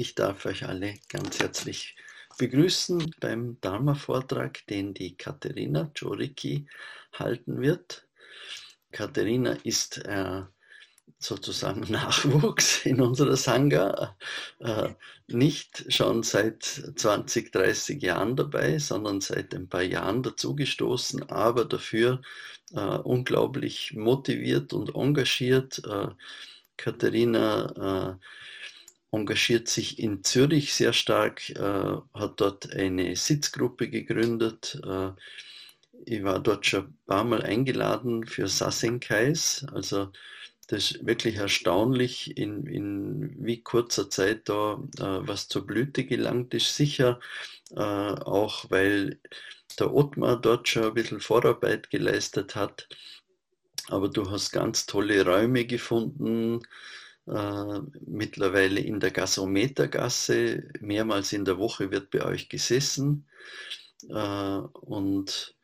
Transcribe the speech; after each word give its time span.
Ich 0.00 0.14
darf 0.14 0.46
euch 0.46 0.64
alle 0.64 0.94
ganz 1.10 1.40
herzlich 1.40 1.94
begrüßen 2.38 3.16
beim 3.20 3.60
Dharma-Vortrag, 3.60 4.66
den 4.68 4.94
die 4.94 5.14
Katharina 5.14 5.90
Czoricki 5.92 6.66
halten 7.12 7.60
wird. 7.60 8.08
Katharina 8.92 9.58
ist 9.62 9.98
äh, 10.06 10.40
sozusagen 11.18 11.80
Nachwuchs 11.92 12.86
in 12.86 13.02
unserer 13.02 13.36
Sangha, 13.36 14.16
äh, 14.60 14.88
nicht 15.26 15.92
schon 15.92 16.22
seit 16.22 16.62
20, 16.64 17.52
30 17.52 18.02
Jahren 18.02 18.36
dabei, 18.36 18.78
sondern 18.78 19.20
seit 19.20 19.54
ein 19.54 19.68
paar 19.68 19.82
Jahren 19.82 20.22
dazugestoßen, 20.22 21.28
aber 21.28 21.66
dafür 21.66 22.22
äh, 22.72 22.80
unglaublich 22.80 23.92
motiviert 23.92 24.72
und 24.72 24.94
engagiert. 24.94 25.82
Äh, 25.84 26.08
Katharina 26.78 28.16
äh, 28.16 28.26
engagiert 29.12 29.68
sich 29.68 29.98
in 29.98 30.22
Zürich 30.24 30.74
sehr 30.74 30.92
stark, 30.92 31.50
äh, 31.50 31.96
hat 32.14 32.40
dort 32.40 32.72
eine 32.74 33.16
Sitzgruppe 33.16 33.88
gegründet. 33.88 34.80
Äh, 34.84 35.10
ich 36.06 36.22
war 36.24 36.40
dort 36.40 36.66
schon 36.66 36.86
ein 36.86 36.98
paar 37.06 37.24
Mal 37.24 37.42
eingeladen 37.42 38.26
für 38.26 38.48
Sassenkais, 38.48 39.66
also 39.72 40.10
das 40.70 40.92
ist 40.92 41.04
wirklich 41.04 41.34
erstaunlich, 41.36 42.36
in, 42.36 42.64
in 42.66 43.44
wie 43.44 43.60
kurzer 43.60 44.08
Zeit 44.08 44.48
da 44.48 44.74
äh, 44.98 45.26
was 45.26 45.48
zur 45.48 45.66
Blüte 45.66 46.04
gelangt 46.04 46.54
ist. 46.54 46.76
Sicher 46.76 47.18
äh, 47.72 47.80
auch, 47.80 48.70
weil 48.70 49.18
der 49.80 49.92
Ottmar 49.92 50.40
dort 50.40 50.68
schon 50.68 50.84
ein 50.84 50.94
bisschen 50.94 51.20
Vorarbeit 51.20 51.90
geleistet 51.90 52.54
hat. 52.54 52.88
Aber 53.88 54.08
du 54.08 54.30
hast 54.30 54.52
ganz 54.52 54.86
tolle 54.86 55.24
Räume 55.24 55.64
gefunden, 55.64 56.60
äh, 57.30 57.80
mittlerweile 58.06 58.80
in 58.80 59.00
der 59.00 59.10
Gasometergasse. 59.10 60.64
Mehrmals 60.80 61.32
in 61.32 61.44
der 61.44 61.58
Woche 61.58 61.90
wird 61.90 62.10
bei 62.10 62.24
euch 62.24 62.48
gesessen. 62.48 63.26
Äh, 64.08 64.14
und 64.14 65.54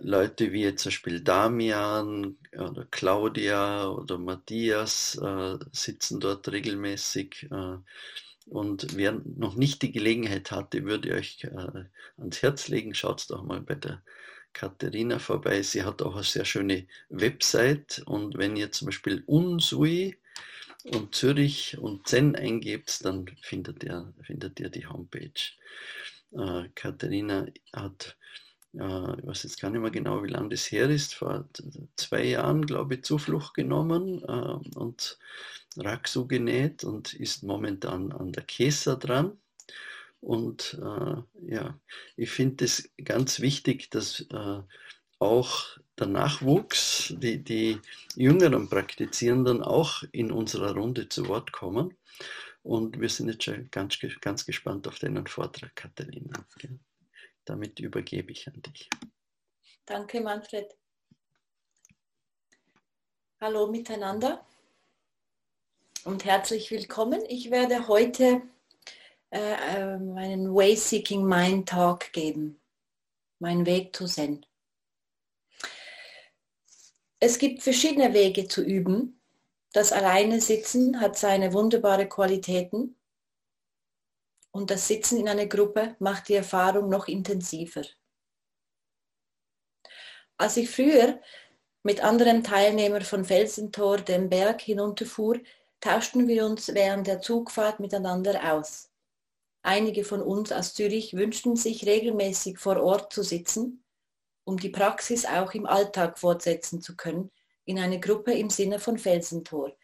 Leute 0.00 0.52
wie 0.52 0.62
jetzt 0.62 0.82
zum 0.82 0.90
Beispiel 0.90 1.20
Damian 1.20 2.36
oder 2.52 2.86
Claudia 2.90 3.88
oder 3.88 4.18
Matthias 4.18 5.16
äh, 5.22 5.58
sitzen 5.72 6.20
dort 6.20 6.48
regelmäßig. 6.50 7.48
Äh, 7.50 7.78
und 8.46 8.96
wer 8.96 9.20
noch 9.36 9.56
nicht 9.56 9.82
die 9.82 9.92
Gelegenheit 9.92 10.50
hatte, 10.50 10.84
würde 10.84 11.08
ich 11.08 11.14
euch 11.14 11.44
äh, 11.44 11.84
ans 12.18 12.42
Herz 12.42 12.68
legen, 12.68 12.94
schaut 12.94 13.28
doch 13.30 13.42
mal 13.42 13.60
bei 13.60 13.74
der 13.74 14.02
Katharina 14.52 15.18
vorbei. 15.18 15.62
Sie 15.62 15.82
hat 15.82 16.02
auch 16.02 16.14
eine 16.14 16.24
sehr 16.24 16.44
schöne 16.44 16.86
Website. 17.08 18.02
Und 18.06 18.38
wenn 18.38 18.56
ihr 18.56 18.72
zum 18.72 18.86
Beispiel 18.86 19.22
Unsui 19.26 20.16
und 20.92 21.14
Zürich 21.14 21.78
und 21.78 22.06
Zen 22.06 22.36
eingebt, 22.36 23.04
dann 23.04 23.26
findet 23.42 23.84
ihr, 23.84 24.12
findet 24.22 24.60
ihr 24.60 24.68
die 24.68 24.86
Homepage. 24.86 25.30
Äh, 26.32 26.68
Katharina 26.74 27.46
hat 27.72 28.16
äh, 28.78 29.18
ich 29.18 29.26
weiß 29.26 29.42
jetzt 29.44 29.60
gar 29.60 29.70
nicht 29.70 29.80
mehr 29.80 29.90
genau, 29.90 30.22
wie 30.22 30.28
lange 30.28 30.50
das 30.50 30.70
her 30.70 30.88
ist, 30.90 31.14
vor 31.14 31.48
zwei 31.96 32.24
Jahren, 32.24 32.66
glaube 32.66 32.94
ich, 32.94 33.04
Zuflucht 33.04 33.54
genommen 33.54 34.22
äh, 34.22 34.78
und 34.78 35.18
Raksu 35.76 36.26
genäht 36.26 36.84
und 36.84 37.14
ist 37.14 37.42
momentan 37.42 38.12
an 38.12 38.32
der 38.32 38.44
Kesa 38.44 38.96
dran. 38.96 39.38
Und 40.20 40.78
äh, 40.82 41.52
ja, 41.54 41.78
ich 42.16 42.30
finde 42.30 42.64
es 42.64 42.90
ganz 43.04 43.40
wichtig, 43.40 43.90
dass 43.90 44.20
äh, 44.32 44.62
auch 45.18 45.78
der 45.98 46.06
Nachwuchs, 46.06 47.14
die, 47.16 47.42
die 47.42 47.80
jüngeren 48.14 48.68
Praktizierenden 48.68 49.62
auch 49.62 50.02
in 50.12 50.30
unserer 50.30 50.74
Runde 50.74 51.08
zu 51.08 51.28
Wort 51.28 51.52
kommen. 51.52 51.96
Und 52.62 53.00
wir 53.00 53.08
sind 53.08 53.28
jetzt 53.28 53.44
schon 53.44 53.70
ganz, 53.70 53.98
ganz 54.20 54.44
gespannt 54.44 54.88
auf 54.88 54.98
deinen 54.98 55.26
Vortrag, 55.26 55.74
Katharina. 55.76 56.44
Damit 57.44 57.78
übergebe 57.78 58.32
ich 58.32 58.46
an 58.48 58.60
dich. 58.62 58.90
Danke, 59.84 60.20
Manfred. 60.20 60.76
Hallo 63.40 63.68
miteinander 63.68 64.44
und 66.04 66.24
herzlich 66.24 66.70
willkommen. 66.70 67.22
Ich 67.28 67.50
werde 67.50 67.86
heute 67.86 68.42
äh, 69.30 69.98
meinen 69.98 70.54
Way-Seeking 70.54 71.24
Mind 71.24 71.68
Talk 71.68 72.12
geben, 72.12 72.58
mein 73.38 73.66
Weg 73.66 73.94
zu 73.94 74.06
Zen. 74.06 74.46
Es 77.18 77.38
gibt 77.38 77.62
verschiedene 77.62 78.12
Wege 78.12 78.46
zu 78.46 78.62
üben. 78.62 79.20
Das 79.72 79.92
alleine 79.92 80.40
Sitzen 80.40 81.00
hat 81.00 81.18
seine 81.18 81.52
wunderbare 81.52 82.08
Qualitäten 82.08 82.96
und 84.50 84.70
das 84.70 84.88
Sitzen 84.88 85.18
in 85.18 85.28
einer 85.28 85.46
Gruppe 85.46 85.96
macht 85.98 86.28
die 86.28 86.34
Erfahrung 86.34 86.88
noch 86.88 87.08
intensiver. 87.08 87.82
Als 90.38 90.56
ich 90.56 90.70
früher 90.70 91.20
mit 91.82 92.02
anderen 92.02 92.42
Teilnehmern 92.42 93.02
von 93.02 93.24
Felsentor 93.24 93.98
den 93.98 94.28
Berg 94.28 94.60
hinunterfuhr, 94.60 95.40
tauschten 95.80 96.28
wir 96.28 96.44
uns 96.44 96.74
während 96.74 97.06
der 97.06 97.20
Zugfahrt 97.20 97.80
miteinander 97.80 98.52
aus. 98.52 98.90
Einige 99.62 100.04
von 100.04 100.20
uns 100.20 100.52
aus 100.52 100.74
Zürich 100.74 101.14
wünschten 101.14 101.56
sich 101.56 101.86
regelmäßig 101.86 102.58
vor 102.58 102.82
Ort 102.82 103.12
zu 103.12 103.22
sitzen, 103.22 103.85
um 104.46 104.56
die 104.56 104.68
Praxis 104.68 105.26
auch 105.26 105.52
im 105.54 105.66
Alltag 105.66 106.18
fortsetzen 106.18 106.80
zu 106.80 106.96
können, 106.96 107.32
in 107.64 107.78
einer 107.80 107.98
Gruppe 107.98 108.32
im 108.32 108.48
Sinne 108.48 108.78
von 108.78 108.96
Felsentor, 108.96 109.76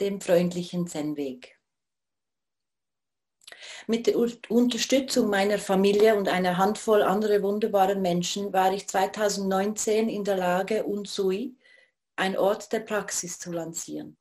dem 0.00 0.20
freundlichen 0.22 0.86
Zen-Weg. 0.86 1.58
Mit 3.86 4.06
der 4.06 4.16
Unterstützung 4.16 5.28
meiner 5.28 5.58
Familie 5.58 6.16
und 6.16 6.28
einer 6.28 6.56
Handvoll 6.56 7.02
anderer 7.02 7.42
wunderbaren 7.42 8.00
Menschen 8.00 8.52
war 8.54 8.72
ich 8.72 8.88
2019 8.88 10.08
in 10.08 10.24
der 10.24 10.36
Lage, 10.36 10.84
Unsui, 10.84 11.56
ein 12.16 12.38
Ort 12.38 12.72
der 12.72 12.80
Praxis, 12.80 13.38
zu 13.38 13.52
lancieren. 13.52 14.16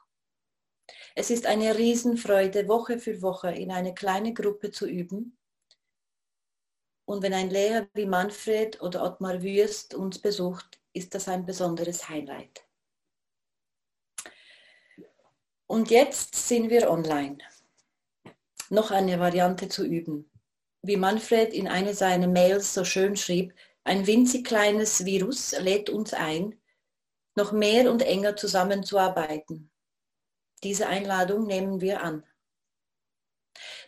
Es 1.15 1.29
ist 1.29 1.45
eine 1.45 1.77
Riesenfreude, 1.77 2.67
Woche 2.67 2.99
für 2.99 3.21
Woche 3.21 3.51
in 3.51 3.71
eine 3.71 3.93
kleine 3.93 4.33
Gruppe 4.33 4.71
zu 4.71 4.87
üben. 4.87 5.38
Und 7.09 7.23
wenn 7.23 7.33
ein 7.33 7.49
Lehrer 7.49 7.87
wie 7.95 8.05
Manfred 8.05 8.83
oder 8.83 9.03
Ottmar 9.03 9.41
Wüst 9.41 9.95
uns 9.95 10.19
besucht, 10.19 10.79
ist 10.93 11.15
das 11.15 11.27
ein 11.27 11.43
besonderes 11.43 12.07
Highlight. 12.07 12.63
Und 15.65 15.89
jetzt 15.89 16.35
sind 16.35 16.69
wir 16.69 16.91
online 16.91 17.39
noch 18.69 18.91
eine 18.91 19.19
Variante 19.19 19.69
zu 19.69 19.87
üben. 19.87 20.29
Wie 20.83 20.97
Manfred 20.97 21.51
in 21.51 21.67
einer 21.67 21.95
seiner 21.95 22.27
Mails 22.27 22.75
so 22.75 22.85
schön 22.85 23.15
schrieb, 23.15 23.55
ein 23.83 24.05
winzig 24.05 24.45
kleines 24.45 25.03
Virus 25.03 25.57
lädt 25.59 25.89
uns 25.89 26.13
ein, 26.13 26.61
noch 27.33 27.51
mehr 27.51 27.91
und 27.91 28.03
enger 28.03 28.35
zusammenzuarbeiten. 28.35 29.71
Diese 30.61 30.85
Einladung 30.85 31.47
nehmen 31.47 31.81
wir 31.81 32.03
an. 32.03 32.23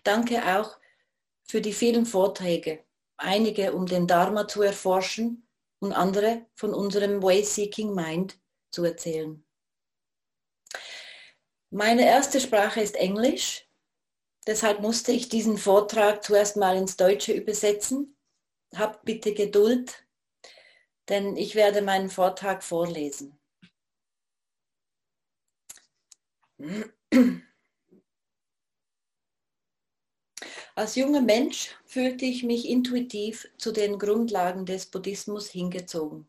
Danke 0.03 0.57
auch 0.57 0.79
für 1.43 1.61
die 1.61 1.73
vielen 1.73 2.07
Vorträge, 2.07 2.83
einige 3.21 3.73
um 3.73 3.85
den 3.85 4.07
Dharma 4.07 4.47
zu 4.47 4.61
erforschen 4.61 5.47
und 5.79 5.93
andere 5.93 6.45
von 6.55 6.73
unserem 6.73 7.21
Way-Seeking 7.23 7.93
Mind 7.93 8.39
zu 8.71 8.83
erzählen. 8.83 9.43
Meine 11.69 12.05
erste 12.05 12.39
Sprache 12.39 12.81
ist 12.81 12.95
Englisch, 12.95 13.67
Deshalb 14.47 14.79
musste 14.81 15.11
ich 15.11 15.29
diesen 15.29 15.57
Vortrag 15.57 16.23
zuerst 16.23 16.57
mal 16.57 16.75
ins 16.75 16.97
Deutsche 16.97 17.33
übersetzen. 17.33 18.17
Habt 18.75 19.05
bitte 19.05 19.33
Geduld, 19.33 20.07
denn 21.09 21.35
ich 21.37 21.55
werde 21.55 21.81
meinen 21.81 22.09
Vortrag 22.09 22.63
vorlesen. 22.63 23.37
Als 30.75 30.95
junger 30.95 31.21
Mensch 31.21 31.75
fühlte 31.85 32.25
ich 32.25 32.43
mich 32.43 32.67
intuitiv 32.67 33.47
zu 33.57 33.71
den 33.71 33.99
Grundlagen 33.99 34.65
des 34.65 34.85
Buddhismus 34.85 35.49
hingezogen. 35.49 36.27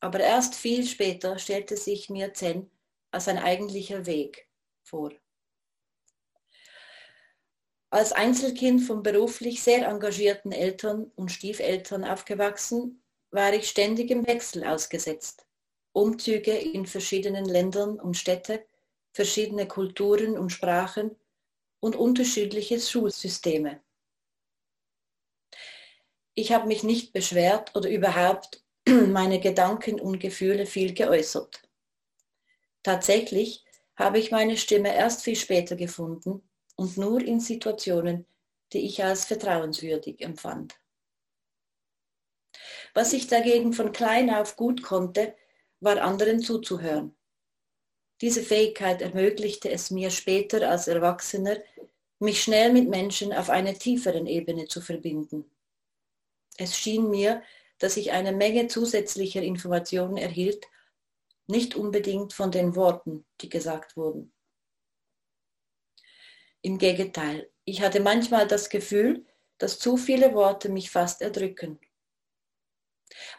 Aber 0.00 0.20
erst 0.20 0.54
viel 0.54 0.86
später 0.86 1.38
stellte 1.38 1.76
sich 1.76 2.10
mir 2.10 2.34
Zen 2.34 2.70
als 3.10 3.28
ein 3.28 3.38
eigentlicher 3.38 4.06
Weg 4.06 4.48
vor. 4.82 5.12
Als 7.90 8.12
Einzelkind 8.12 8.82
von 8.82 9.02
beruflich 9.02 9.62
sehr 9.62 9.86
engagierten 9.86 10.50
Eltern 10.50 11.10
und 11.14 11.30
Stiefeltern 11.30 12.04
aufgewachsen, 12.04 13.02
war 13.30 13.52
ich 13.52 13.68
ständig 13.68 14.10
im 14.10 14.26
Wechsel 14.26 14.64
ausgesetzt. 14.64 15.46
Umzüge 15.92 16.52
in 16.52 16.86
verschiedenen 16.86 17.44
Ländern 17.44 18.00
und 18.00 18.16
Städte, 18.16 18.64
verschiedene 19.12 19.68
Kulturen 19.68 20.38
und 20.38 20.50
Sprachen 20.50 21.16
und 21.82 21.96
unterschiedliche 21.96 22.78
Schulsysteme. 22.78 23.82
Ich 26.34 26.52
habe 26.52 26.68
mich 26.68 26.82
nicht 26.82 27.12
beschwert 27.12 27.74
oder 27.74 27.90
überhaupt 27.90 28.62
meine 28.88 29.40
Gedanken 29.40 30.00
und 30.00 30.20
Gefühle 30.20 30.66
viel 30.66 30.94
geäußert. 30.94 31.60
Tatsächlich 32.82 33.64
habe 33.96 34.18
ich 34.18 34.30
meine 34.30 34.56
Stimme 34.56 34.94
erst 34.94 35.22
viel 35.22 35.36
später 35.36 35.76
gefunden, 35.76 36.42
und 36.76 36.96
nur 36.96 37.20
in 37.20 37.40
Situationen, 37.40 38.26
die 38.72 38.86
ich 38.86 39.02
als 39.04 39.24
vertrauenswürdig 39.24 40.20
empfand. 40.20 40.74
Was 42.94 43.12
ich 43.12 43.26
dagegen 43.26 43.72
von 43.72 43.92
klein 43.92 44.30
auf 44.30 44.56
gut 44.56 44.82
konnte, 44.82 45.34
war 45.80 46.00
anderen 46.00 46.40
zuzuhören. 46.40 47.14
Diese 48.22 48.42
Fähigkeit 48.42 49.02
ermöglichte 49.02 49.68
es 49.68 49.90
mir 49.90 50.10
später 50.10 50.70
als 50.70 50.86
Erwachsener, 50.86 51.58
mich 52.20 52.40
schnell 52.40 52.72
mit 52.72 52.88
Menschen 52.88 53.32
auf 53.32 53.50
einer 53.50 53.74
tieferen 53.74 54.28
Ebene 54.28 54.68
zu 54.68 54.80
verbinden. 54.80 55.50
Es 56.56 56.78
schien 56.78 57.10
mir, 57.10 57.42
dass 57.78 57.96
ich 57.96 58.12
eine 58.12 58.30
Menge 58.30 58.68
zusätzlicher 58.68 59.42
Informationen 59.42 60.16
erhielt, 60.16 60.68
nicht 61.48 61.74
unbedingt 61.74 62.32
von 62.32 62.52
den 62.52 62.76
Worten, 62.76 63.26
die 63.40 63.48
gesagt 63.48 63.96
wurden. 63.96 64.32
Im 66.60 66.78
Gegenteil, 66.78 67.50
ich 67.64 67.82
hatte 67.82 67.98
manchmal 67.98 68.46
das 68.46 68.68
Gefühl, 68.68 69.26
dass 69.58 69.80
zu 69.80 69.96
viele 69.96 70.32
Worte 70.32 70.68
mich 70.68 70.92
fast 70.92 71.22
erdrücken. 71.22 71.80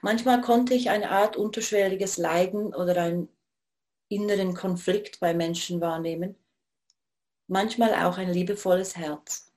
Manchmal 0.01 0.41
konnte 0.41 0.73
ich 0.73 0.89
eine 0.89 1.09
Art 1.09 1.37
unterschwelliges 1.37 2.17
Leiden 2.17 2.75
oder 2.75 2.97
einen 2.97 3.32
inneren 4.09 4.53
Konflikt 4.53 5.19
bei 5.19 5.33
Menschen 5.33 5.81
wahrnehmen, 5.81 6.35
manchmal 7.47 7.93
auch 8.05 8.17
ein 8.17 8.31
liebevolles 8.31 8.95
Herz. 8.97 9.51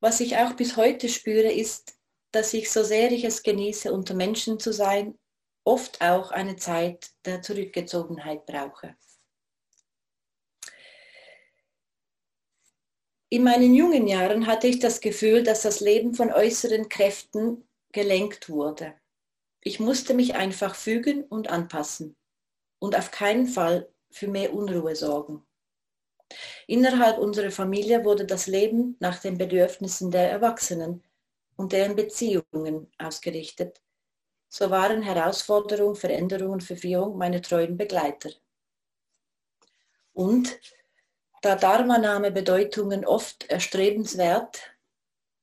Was 0.00 0.20
ich 0.20 0.36
auch 0.36 0.52
bis 0.54 0.76
heute 0.76 1.08
spüre, 1.08 1.50
ist, 1.50 1.98
dass 2.32 2.52
ich, 2.54 2.70
so 2.70 2.82
sehr 2.84 3.10
ich 3.12 3.24
es 3.24 3.42
genieße, 3.42 3.92
unter 3.92 4.14
Menschen 4.14 4.60
zu 4.60 4.72
sein, 4.72 5.18
oft 5.64 6.00
auch 6.00 6.30
eine 6.30 6.56
Zeit 6.56 7.10
der 7.24 7.42
Zurückgezogenheit 7.42 8.46
brauche. 8.46 8.96
In 13.28 13.42
meinen 13.42 13.74
jungen 13.74 14.06
Jahren 14.06 14.46
hatte 14.46 14.68
ich 14.68 14.78
das 14.78 15.00
Gefühl, 15.00 15.42
dass 15.42 15.62
das 15.62 15.80
Leben 15.80 16.14
von 16.14 16.32
äußeren 16.32 16.88
Kräften 16.88 17.68
gelenkt 17.90 18.48
wurde. 18.48 18.94
Ich 19.66 19.80
musste 19.80 20.14
mich 20.14 20.36
einfach 20.36 20.76
fügen 20.76 21.24
und 21.24 21.50
anpassen 21.50 22.14
und 22.78 22.96
auf 22.96 23.10
keinen 23.10 23.48
Fall 23.48 23.92
für 24.12 24.28
mehr 24.28 24.54
Unruhe 24.54 24.94
sorgen. 24.94 25.44
Innerhalb 26.68 27.18
unserer 27.18 27.50
Familie 27.50 28.04
wurde 28.04 28.26
das 28.26 28.46
Leben 28.46 28.96
nach 29.00 29.18
den 29.18 29.38
Bedürfnissen 29.38 30.12
der 30.12 30.30
Erwachsenen 30.30 31.02
und 31.56 31.72
deren 31.72 31.96
Beziehungen 31.96 32.92
ausgerichtet. 32.98 33.82
So 34.48 34.70
waren 34.70 35.02
Herausforderungen, 35.02 35.96
Veränderungen, 35.96 36.60
Verwirrung 36.60 37.18
meine 37.18 37.40
treuen 37.40 37.76
Begleiter. 37.76 38.30
Und 40.12 40.60
da 41.42 41.56
Dharma-Name-Bedeutungen 41.56 43.04
oft 43.04 43.50
erstrebenswert 43.50 44.76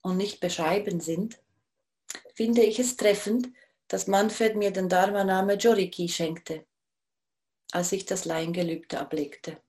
und 0.02 0.16
nicht 0.16 0.40
beschreiben 0.40 1.02
sind, 1.02 1.42
finde 2.34 2.62
ich 2.62 2.80
es 2.80 2.96
treffend, 2.96 3.50
dass 3.94 4.08
Manfred 4.08 4.56
mir 4.56 4.72
den 4.72 4.90
Dharma-Name 4.90 5.54
Joriki 5.54 6.10
schenkte, 6.10 6.66
als 7.72 7.92
ich 7.92 8.08
das 8.08 8.26
Laiengelübde 8.26 9.00
ablegte. 9.00 9.62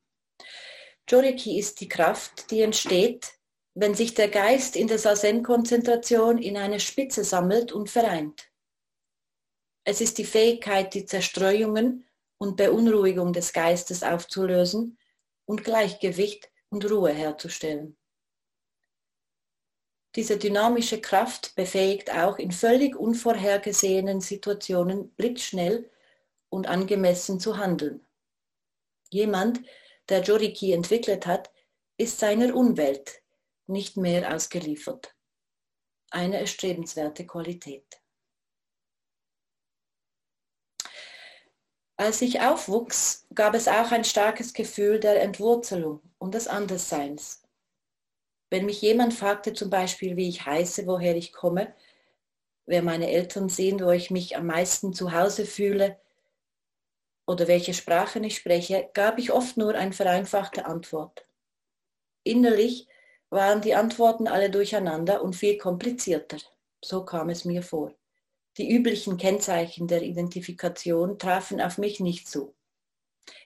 Joriki 1.06 1.58
ist 1.58 1.78
die 1.82 1.90
Kraft, 1.90 2.50
die 2.50 2.62
entsteht, 2.62 3.34
wenn 3.74 3.94
sich 3.94 4.14
der 4.14 4.28
Geist 4.28 4.76
in 4.76 4.88
der 4.88 4.98
Sazen-Konzentration 4.98 6.38
in 6.38 6.56
eine 6.56 6.80
Spitze 6.80 7.22
sammelt 7.22 7.70
und 7.70 7.90
vereint. 7.90 8.50
Es 9.86 10.00
ist 10.00 10.16
die 10.16 10.24
Fähigkeit, 10.24 10.94
die 10.94 11.04
Zerstreuungen 11.04 12.06
und 12.38 12.56
Beunruhigung 12.56 13.34
des 13.34 13.52
Geistes 13.52 14.02
aufzulösen 14.02 14.98
und 15.44 15.64
Gleichgewicht 15.64 16.50
und 16.70 16.90
Ruhe 16.90 17.12
herzustellen. 17.12 17.98
Diese 20.16 20.38
dynamische 20.38 21.00
Kraft 21.00 21.56
befähigt 21.56 22.12
auch 22.12 22.38
in 22.38 22.52
völlig 22.52 22.94
unvorhergesehenen 22.94 24.20
Situationen 24.20 25.10
blitzschnell 25.16 25.90
und 26.48 26.68
angemessen 26.68 27.40
zu 27.40 27.56
handeln. 27.58 28.06
Jemand, 29.10 29.60
der 30.08 30.22
Joriki 30.22 30.72
entwickelt 30.72 31.26
hat, 31.26 31.50
ist 31.96 32.20
seiner 32.20 32.54
Umwelt 32.54 33.22
nicht 33.66 33.96
mehr 33.96 34.34
ausgeliefert. 34.34 35.14
Eine 36.10 36.38
erstrebenswerte 36.38 37.26
Qualität. 37.26 38.00
Als 41.96 42.22
ich 42.22 42.40
aufwuchs, 42.40 43.26
gab 43.34 43.54
es 43.54 43.68
auch 43.68 43.92
ein 43.92 44.04
starkes 44.04 44.52
Gefühl 44.52 44.98
der 44.98 45.22
Entwurzelung 45.22 46.02
und 46.18 46.34
des 46.34 46.48
Andersseins. 46.48 47.43
Wenn 48.54 48.66
mich 48.66 48.82
jemand 48.82 49.12
fragte 49.12 49.52
zum 49.52 49.68
Beispiel, 49.68 50.16
wie 50.16 50.28
ich 50.28 50.46
heiße, 50.46 50.86
woher 50.86 51.16
ich 51.16 51.32
komme, 51.32 51.74
wer 52.66 52.82
meine 52.82 53.10
Eltern 53.10 53.48
sind, 53.48 53.82
wo 53.82 53.90
ich 53.90 54.12
mich 54.12 54.36
am 54.36 54.46
meisten 54.46 54.92
zu 54.92 55.10
Hause 55.10 55.44
fühle 55.44 55.98
oder 57.26 57.48
welche 57.48 57.74
Sprachen 57.74 58.22
ich 58.22 58.36
spreche, 58.36 58.88
gab 58.94 59.18
ich 59.18 59.32
oft 59.32 59.56
nur 59.56 59.74
eine 59.74 59.92
vereinfachte 59.92 60.66
Antwort. 60.66 61.26
Innerlich 62.22 62.86
waren 63.28 63.60
die 63.60 63.74
Antworten 63.74 64.28
alle 64.28 64.50
durcheinander 64.50 65.24
und 65.24 65.34
viel 65.34 65.58
komplizierter. 65.58 66.36
So 66.80 67.04
kam 67.04 67.30
es 67.30 67.44
mir 67.44 67.64
vor. 67.64 67.92
Die 68.56 68.70
üblichen 68.70 69.16
Kennzeichen 69.16 69.88
der 69.88 70.02
Identifikation 70.02 71.18
trafen 71.18 71.60
auf 71.60 71.76
mich 71.76 71.98
nicht 71.98 72.28
zu. 72.28 72.54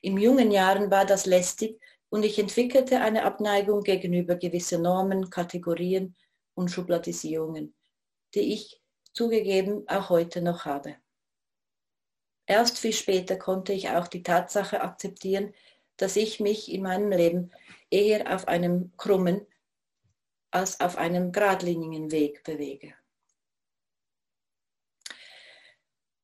In 0.03 0.19
jungen 0.19 0.51
Jahren 0.51 0.91
war 0.91 1.07
das 1.07 1.25
lästig 1.25 1.81
und 2.11 2.25
ich 2.25 2.39
entwickelte 2.39 3.01
eine 3.01 3.25
Abneigung 3.25 3.83
gegenüber 3.83 4.37
gewissen 4.37 4.83
Normen, 4.83 5.31
Kategorien 5.31 6.17
und 6.55 6.71
Schubladisierungen, 6.71 7.75
die 8.35 8.55
ich 8.55 8.83
zugegeben 9.13 9.85
auch 9.89 10.09
heute 10.09 10.41
noch 10.41 10.65
habe. 10.65 10.97
Erst 12.47 12.79
viel 12.79 12.95
später 12.95 13.37
konnte 13.37 13.73
ich 13.73 13.91
auch 13.91 14.09
die 14.09 14.23
Tatsache 14.23 14.81
akzeptieren, 14.81 15.53
dass 15.99 16.17
ich 16.17 16.41
mich 16.41 16.73
in 16.73 16.83
meinem 16.83 17.11
Leben 17.11 17.51
eher 17.91 18.35
auf 18.35 18.49
einem 18.49 18.93
krummen 18.97 19.47
als 20.51 20.81
auf 20.81 20.97
einem 20.97 21.33
geradlinigen 21.33 22.11
Weg 22.11 22.43
bewege. 22.45 22.95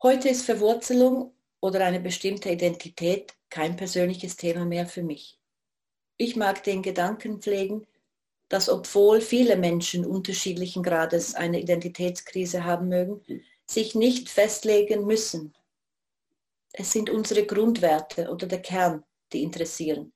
Heute 0.02 0.28
ist 0.28 0.46
Verwurzelung 0.46 1.34
oder 1.60 1.84
eine 1.84 2.00
bestimmte 2.00 2.50
Identität 2.50 3.34
kein 3.50 3.76
persönliches 3.76 4.36
Thema 4.36 4.64
mehr 4.64 4.86
für 4.86 5.02
mich. 5.02 5.38
Ich 6.16 6.36
mag 6.36 6.62
den 6.62 6.82
Gedanken 6.82 7.40
pflegen, 7.40 7.86
dass 8.48 8.68
obwohl 8.68 9.20
viele 9.20 9.56
Menschen 9.56 10.04
unterschiedlichen 10.04 10.82
Grades 10.82 11.34
eine 11.34 11.60
Identitätskrise 11.60 12.64
haben 12.64 12.88
mögen, 12.88 13.22
sich 13.66 13.94
nicht 13.94 14.28
festlegen 14.28 15.06
müssen. 15.06 15.54
Es 16.72 16.92
sind 16.92 17.10
unsere 17.10 17.46
Grundwerte 17.46 18.30
oder 18.30 18.46
der 18.46 18.62
Kern, 18.62 19.04
die 19.32 19.42
interessieren. 19.42 20.12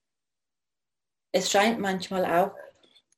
Es 1.32 1.50
scheint 1.50 1.80
manchmal 1.80 2.24
auch, 2.24 2.54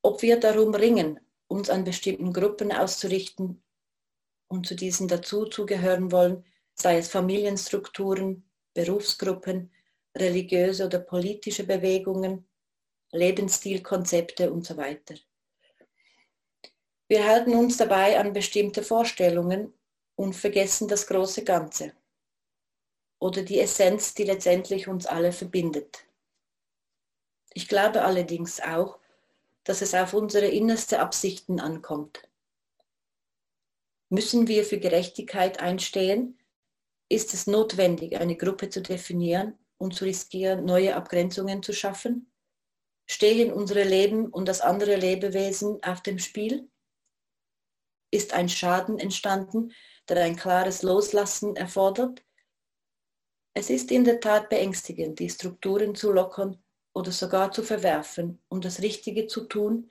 ob 0.03 0.23
wir 0.23 0.39
darum 0.39 0.75
ringen, 0.75 1.21
uns 1.49 1.69
an 1.69 1.85
bestimmten 1.85 2.33
Gruppen 2.33 2.73
auszurichten 2.73 3.63
und 4.49 4.67
zu 4.67 4.75
diesen 4.75 5.09
dazuzugehören 5.09 6.13
wollen, 6.13 6.45
sei 6.75 6.99
es 6.99 7.09
Familienstrukturen, 7.09 8.45
Berufsgruppen, 8.73 9.71
religiöse 10.17 10.87
oder 10.87 10.99
politische 10.99 11.65
Bewegungen, 11.65 12.47
Lebensstilkonzepte 13.13 14.53
und 14.53 14.65
so 14.65 14.77
weiter. 14.77 15.15
Wir 17.09 17.27
halten 17.27 17.55
uns 17.55 17.77
dabei 17.77 18.19
an 18.21 18.33
bestimmte 18.33 18.83
Vorstellungen 18.83 19.73
und 20.15 20.35
vergessen 20.35 20.87
das 20.87 21.07
große 21.07 21.45
Ganze 21.45 21.93
oder 23.19 23.43
die 23.43 23.61
Essenz, 23.61 24.15
die 24.15 24.25
letztendlich 24.25 24.89
uns 24.89 25.07
alle 25.07 25.33
verbindet. 25.33 26.05
Ich 27.53 27.69
glaube 27.69 28.03
allerdings 28.03 28.61
auch, 28.61 28.99
dass 29.65 29.83
es 29.83 29.95
auf 29.95 30.15
unsere 30.15 30.47
innerste 30.47 31.01
Absichten 31.01 31.61
ankommt. 31.61 32.23
Müssen 34.09 34.49
wir 34.49 34.65
für 34.65 34.79
Gerechtigkeit 34.79 35.61
einstehen? 35.61 36.39
Ist 37.09 37.35
es 37.35 37.47
notwendig, 37.47 38.19
eine 38.19 38.37
Gruppe 38.37 38.71
zu 38.71 38.83
definieren 38.83 39.59
und 39.79 39.95
zu 39.95 40.05
riskieren, 40.05 40.65
neue 40.65 40.97
Abgrenzungen 40.97 41.63
zu 41.63 41.73
schaffen? 41.73 42.30
Stehen 43.13 43.53
unsere 43.53 43.83
Leben 43.83 44.29
und 44.29 44.47
das 44.47 44.61
andere 44.61 44.95
Lebewesen 44.95 45.83
auf 45.83 46.01
dem 46.01 46.21
Spiel? 46.21 46.71
Ist 48.13 48.33
ein 48.35 48.49
Schaden 48.49 49.01
entstanden, 49.01 49.73
der 50.09 50.23
ein 50.23 50.37
klares 50.37 50.85
Loslassen 50.85 51.57
erfordert? 51.57 52.25
Es 53.53 53.69
ist 53.69 53.91
in 53.91 54.05
der 54.05 54.21
Tat 54.21 54.49
beängstigend, 54.49 55.19
die 55.19 55.29
Strukturen 55.29 55.97
zu 55.97 56.13
lockern 56.13 56.63
oder 56.93 57.11
sogar 57.11 57.51
zu 57.51 57.65
verwerfen, 57.65 58.41
um 58.49 58.61
das 58.61 58.81
Richtige 58.81 59.27
zu 59.27 59.47
tun 59.47 59.91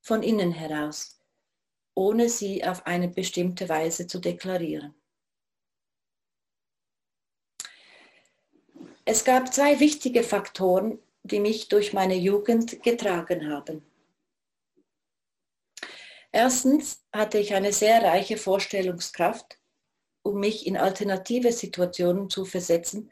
von 0.00 0.24
innen 0.24 0.50
heraus, 0.50 1.20
ohne 1.94 2.28
sie 2.28 2.64
auf 2.64 2.84
eine 2.84 3.06
bestimmte 3.06 3.68
Weise 3.68 4.08
zu 4.08 4.18
deklarieren. 4.18 4.92
Es 9.04 9.24
gab 9.24 9.54
zwei 9.54 9.78
wichtige 9.78 10.24
Faktoren, 10.24 11.00
die 11.26 11.40
mich 11.40 11.68
durch 11.68 11.92
meine 11.92 12.16
Jugend 12.16 12.82
getragen 12.82 13.50
haben. 13.50 13.84
Erstens 16.32 17.02
hatte 17.12 17.38
ich 17.38 17.54
eine 17.54 17.72
sehr 17.72 18.02
reiche 18.02 18.36
Vorstellungskraft, 18.36 19.58
um 20.22 20.40
mich 20.40 20.66
in 20.66 20.76
alternative 20.76 21.52
Situationen 21.52 22.28
zu 22.28 22.44
versetzen, 22.44 23.10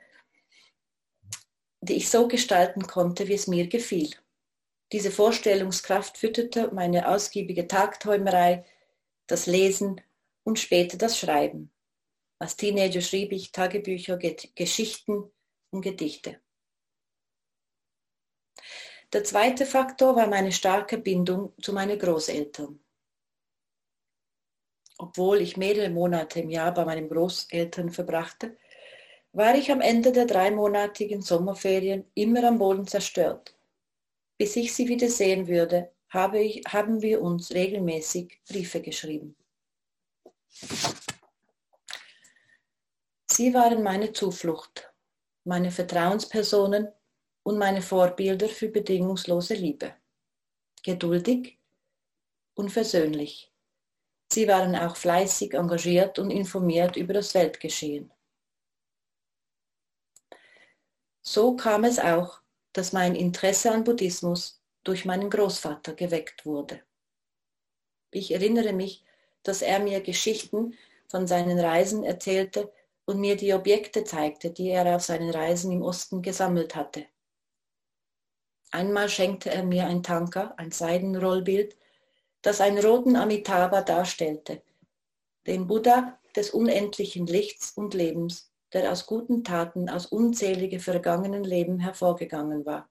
die 1.81 1.95
ich 1.95 2.11
so 2.11 2.29
gestalten 2.29 2.87
konnte, 2.87 3.29
wie 3.29 3.35
es 3.35 3.47
mir 3.47 3.67
gefiel. 3.69 4.11
Diese 4.93 5.11
Vorstellungskraft 5.11 6.19
fütterte 6.19 6.73
meine 6.73 7.09
ausgiebige 7.09 7.67
Tagträumerei, 7.67 8.65
das 9.27 9.47
Lesen 9.47 10.01
und 10.45 10.59
später 10.59 10.99
das 10.99 11.19
Schreiben. 11.19 11.73
Als 12.39 12.57
Teenager 12.57 13.01
schrieb 13.01 13.33
ich 13.33 13.53
Tagebücher, 13.53 14.19
Geschichten 14.19 15.33
und 15.71 15.83
Gedichte. 15.83 16.44
Der 19.13 19.25
zweite 19.25 19.67
Faktor 19.67 20.17
war 20.17 20.27
meine 20.27 20.53
starke 20.53 20.99
Bindung 20.99 21.53
zu 21.61 21.73
meinen 21.73 21.99
Großeltern. 21.99 22.81
Obwohl 24.99 25.41
ich 25.41 25.57
mehrere 25.57 25.91
Monate 25.91 26.41
im 26.41 26.51
Jahr 26.51 26.73
bei 26.73 26.85
meinen 26.85 27.09
Großeltern 27.09 27.91
verbrachte, 27.91 28.57
war 29.33 29.57
ich 29.57 29.71
am 29.71 29.81
Ende 29.81 30.13
der 30.13 30.27
dreimonatigen 30.27 31.21
Sommerferien 31.21 32.05
immer 32.15 32.45
am 32.45 32.59
Boden 32.59 32.87
zerstört. 32.87 33.57
Bis 34.39 34.57
ich 34.57 34.75
sie 34.75 34.89
wieder 34.89 35.09
sehen 35.09 35.49
würde, 35.49 35.91
habe 36.09 36.39
ich, 36.41 36.63
haben 36.69 37.03
wir 37.03 37.21
uns 37.21 37.53
regelmäßig 37.53 38.41
Briefe 38.49 38.81
geschrieben. 38.81 39.37
Sie 43.27 43.53
waren 43.53 43.83
meine 43.83 44.13
Zuflucht, 44.13 44.93
meine 45.43 45.73
Vertrauenspersonen 45.73 46.89
und 47.45 47.59
meine 47.59 47.83
Vorbilder 47.83 48.49
für 48.49 48.69
bedingungslose 48.69 49.55
Liebe. 49.55 49.95
Geduldig 50.83 51.59
und 52.55 52.71
versöhnlich. 52.71 53.53
Sie 54.33 54.49
waren 54.49 54.75
auch 54.75 54.97
fleißig, 54.97 55.55
engagiert 55.55 56.19
und 56.19 56.31
informiert 56.31 56.97
über 56.97 57.15
das 57.15 57.35
Weltgeschehen. 57.35 58.11
So 61.23 61.55
kam 61.55 61.85
es 61.85 61.99
auch, 61.99 62.41
dass 62.73 62.93
mein 62.93 63.15
Interesse 63.15 63.71
an 63.71 63.85
Buddhismus 63.85 64.61
durch 64.83 65.05
meinen 65.05 65.31
Großvater 65.31 65.95
geweckt 65.95 66.45
wurde. 66.45 66.83
Ich 68.11 68.33
erinnere 68.33 68.73
mich, 68.73 69.05
dass 69.43 69.63
er 69.63 69.79
mir 69.79 70.01
Geschichten 70.01 70.77
von 71.09 71.27
seinen 71.27 71.59
Reisen 71.59 72.05
erzählte 72.05 72.73
und 73.05 73.21
mir 73.21 73.37
die 73.37 73.53
Objekte 73.53 74.05
zeigte, 74.05 74.51
die 74.51 74.71
er 74.71 74.97
auf 74.97 75.03
seinen 75.03 75.31
Reisen 75.31 75.71
im 75.73 75.83
Osten 75.83 76.23
gesammelt 76.23 76.75
hatte. 76.75 77.07
Einmal 78.75 79.09
schenkte 79.09 79.53
er 79.53 79.63
mir 79.63 79.87
ein 79.87 80.03
Tanka, 80.03 80.53
ein 80.57 80.73
Seidenrollbild, 80.73 81.77
das 82.43 82.61
einen 82.61 82.85
roten 82.85 83.15
Amitabha 83.15 83.83
darstellte, 83.83 84.65
den 85.47 85.69
Buddha 85.69 86.19
des 86.35 86.51
unendlichen 86.51 87.29
Lichts 87.29 87.71
und 87.77 87.95
Lebens, 87.95 88.51
der 88.73 88.91
aus 88.91 89.07
guten 89.07 89.45
Taten 89.45 89.89
aus 89.89 90.07
unzählige 90.07 90.81
vergangenen 90.81 91.45
Leben 91.45 91.79
hervorgegangen 91.79 92.67
war. 92.67 92.91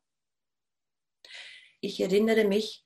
Ich 1.81 1.99
erinnere 1.99 2.45
mich, 2.45 2.85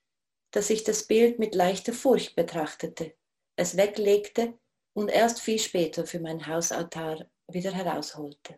dass 0.50 0.72
ich 0.72 0.84
das 0.84 1.06
Bild 1.06 1.38
mit 1.38 1.54
leichter 1.54 1.94
Furcht 1.94 2.36
betrachtete, 2.36 3.14
es 3.56 3.78
weglegte 3.78 4.58
und 4.94 5.10
erst 5.10 5.40
viel 5.40 5.60
später 5.60 6.08
für 6.08 6.20
mein 6.20 6.48
Hausaltar 6.48 7.30
wieder 7.48 7.74
herausholte. 7.74 8.58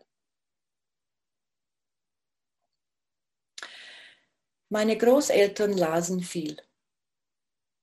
Meine 4.72 4.96
Großeltern 4.96 5.72
lasen 5.72 6.22
viel. 6.22 6.56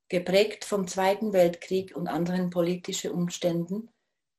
Geprägt 0.07 0.63
vom 0.63 0.87
Zweiten 0.87 1.33
Weltkrieg 1.33 1.93
und 1.93 2.07
anderen 2.07 2.49
politischen 2.49 3.11
Umständen, 3.11 3.89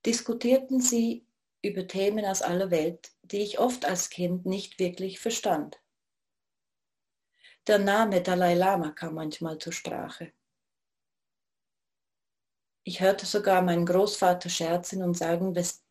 diskutierten 0.06 0.80
sie 0.80 1.26
über 1.60 1.86
Themen 1.86 2.24
aus 2.24 2.40
aller 2.40 2.70
Welt, 2.70 3.12
die 3.20 3.42
ich 3.42 3.58
oft 3.58 3.84
als 3.84 4.08
Kind 4.08 4.46
nicht 4.46 4.78
wirklich 4.78 5.20
verstand. 5.20 5.78
Der 7.66 7.78
Name 7.78 8.22
Dalai 8.22 8.54
Lama 8.54 8.92
kam 8.92 9.16
manchmal 9.16 9.58
zur 9.58 9.74
Sprache. 9.74 10.32
Ich 12.82 13.02
hörte 13.02 13.26
sogar 13.26 13.60
meinen 13.60 13.84
Großvater 13.84 14.48
scherzen 14.48 15.02
und 15.02 15.18
sagen, 15.18 15.54
was, 15.54 15.84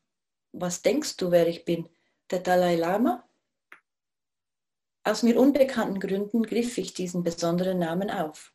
was 0.53 0.81
denkst 0.81 1.17
du, 1.17 1.29
wer 1.29 1.47
ich 1.47 1.65
bin? 1.65 1.87
Der 2.31 2.39
Dalai 2.39 2.77
Lama? 2.77 3.26
Aus 5.07 5.23
mir 5.23 5.39
unbekannten 5.39 6.01
Gründen 6.01 6.43
griff 6.43 6.77
ich 6.77 6.93
diesen 6.93 7.23
besonderen 7.23 7.79
Namen 7.79 8.11
auf. 8.11 8.53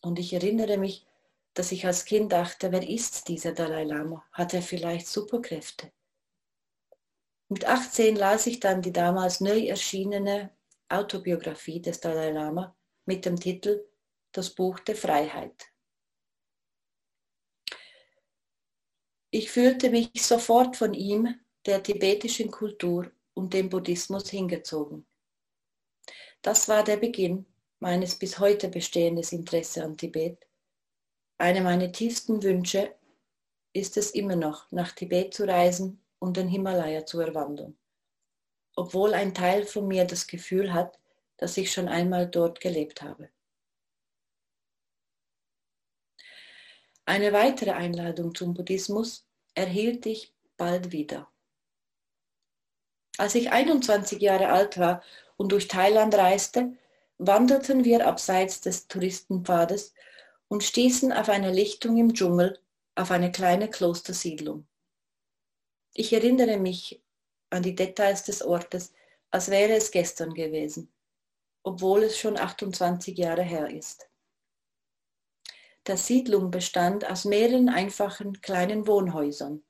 Und 0.00 0.18
ich 0.18 0.32
erinnere 0.32 0.78
mich, 0.78 1.06
dass 1.52 1.70
ich 1.70 1.84
als 1.84 2.06
Kind 2.06 2.32
dachte, 2.32 2.72
wer 2.72 2.88
ist 2.88 3.28
dieser 3.28 3.52
Dalai 3.52 3.84
Lama? 3.84 4.24
Hat 4.32 4.54
er 4.54 4.62
vielleicht 4.62 5.06
Superkräfte? 5.06 5.92
Mit 7.50 7.66
18 7.66 8.16
las 8.16 8.46
ich 8.46 8.58
dann 8.58 8.80
die 8.80 8.90
damals 8.90 9.42
neu 9.42 9.66
erschienene 9.66 10.50
Autobiografie 10.88 11.82
des 11.82 12.00
Dalai 12.00 12.30
Lama 12.30 12.74
mit 13.04 13.26
dem 13.26 13.38
Titel 13.38 13.86
Das 14.32 14.48
Buch 14.48 14.78
der 14.78 14.96
Freiheit. 14.96 15.66
Ich 19.30 19.50
fühlte 19.50 19.90
mich 19.90 20.10
sofort 20.24 20.74
von 20.74 20.94
ihm, 20.94 21.38
der 21.66 21.82
tibetischen 21.82 22.50
Kultur 22.50 23.12
und 23.34 23.52
dem 23.52 23.68
Buddhismus 23.68 24.30
hingezogen. 24.30 25.05
Das 26.46 26.68
war 26.68 26.84
der 26.84 26.96
Beginn 26.96 27.44
meines 27.80 28.14
bis 28.14 28.38
heute 28.38 28.68
bestehendes 28.68 29.32
Interesse 29.32 29.82
an 29.82 29.96
Tibet. 29.96 30.46
Einer 31.38 31.60
meiner 31.60 31.90
tiefsten 31.90 32.40
Wünsche 32.40 32.94
ist 33.72 33.96
es 33.96 34.12
immer 34.12 34.36
noch, 34.36 34.70
nach 34.70 34.92
Tibet 34.92 35.34
zu 35.34 35.42
reisen 35.42 36.00
und 36.20 36.36
den 36.36 36.46
Himalaya 36.46 37.04
zu 37.04 37.18
erwandern, 37.18 37.76
obwohl 38.76 39.12
ein 39.14 39.34
Teil 39.34 39.66
von 39.66 39.88
mir 39.88 40.04
das 40.04 40.28
Gefühl 40.28 40.72
hat, 40.72 41.00
dass 41.36 41.56
ich 41.56 41.72
schon 41.72 41.88
einmal 41.88 42.28
dort 42.28 42.60
gelebt 42.60 43.02
habe. 43.02 43.28
Eine 47.06 47.32
weitere 47.32 47.72
Einladung 47.72 48.36
zum 48.36 48.54
Buddhismus 48.54 49.26
erhielt 49.56 50.06
ich 50.06 50.32
bald 50.56 50.92
wieder. 50.92 51.28
Als 53.18 53.34
ich 53.34 53.50
21 53.50 54.22
Jahre 54.22 54.50
alt 54.50 54.78
war 54.78 55.02
und 55.36 55.52
durch 55.52 55.68
Thailand 55.68 56.14
reiste, 56.14 56.76
wanderten 57.18 57.84
wir 57.84 58.06
abseits 58.06 58.60
des 58.60 58.88
Touristenpfades 58.88 59.94
und 60.48 60.62
stießen 60.62 61.12
auf 61.12 61.28
eine 61.28 61.52
Lichtung 61.52 61.96
im 61.96 62.14
Dschungel 62.14 62.58
auf 62.94 63.10
eine 63.10 63.30
kleine 63.30 63.68
Klostersiedlung. 63.68 64.66
Ich 65.94 66.12
erinnere 66.12 66.58
mich 66.58 67.02
an 67.50 67.62
die 67.62 67.74
Details 67.74 68.24
des 68.24 68.42
Ortes, 68.42 68.92
als 69.30 69.50
wäre 69.50 69.74
es 69.74 69.90
gestern 69.90 70.34
gewesen, 70.34 70.92
obwohl 71.62 72.04
es 72.04 72.18
schon 72.18 72.38
28 72.38 73.16
Jahre 73.16 73.42
her 73.42 73.70
ist. 73.70 74.08
Die 75.86 75.96
Siedlung 75.96 76.50
bestand 76.50 77.08
aus 77.08 77.24
mehreren 77.24 77.68
einfachen 77.68 78.40
kleinen 78.40 78.86
Wohnhäusern, 78.86 79.62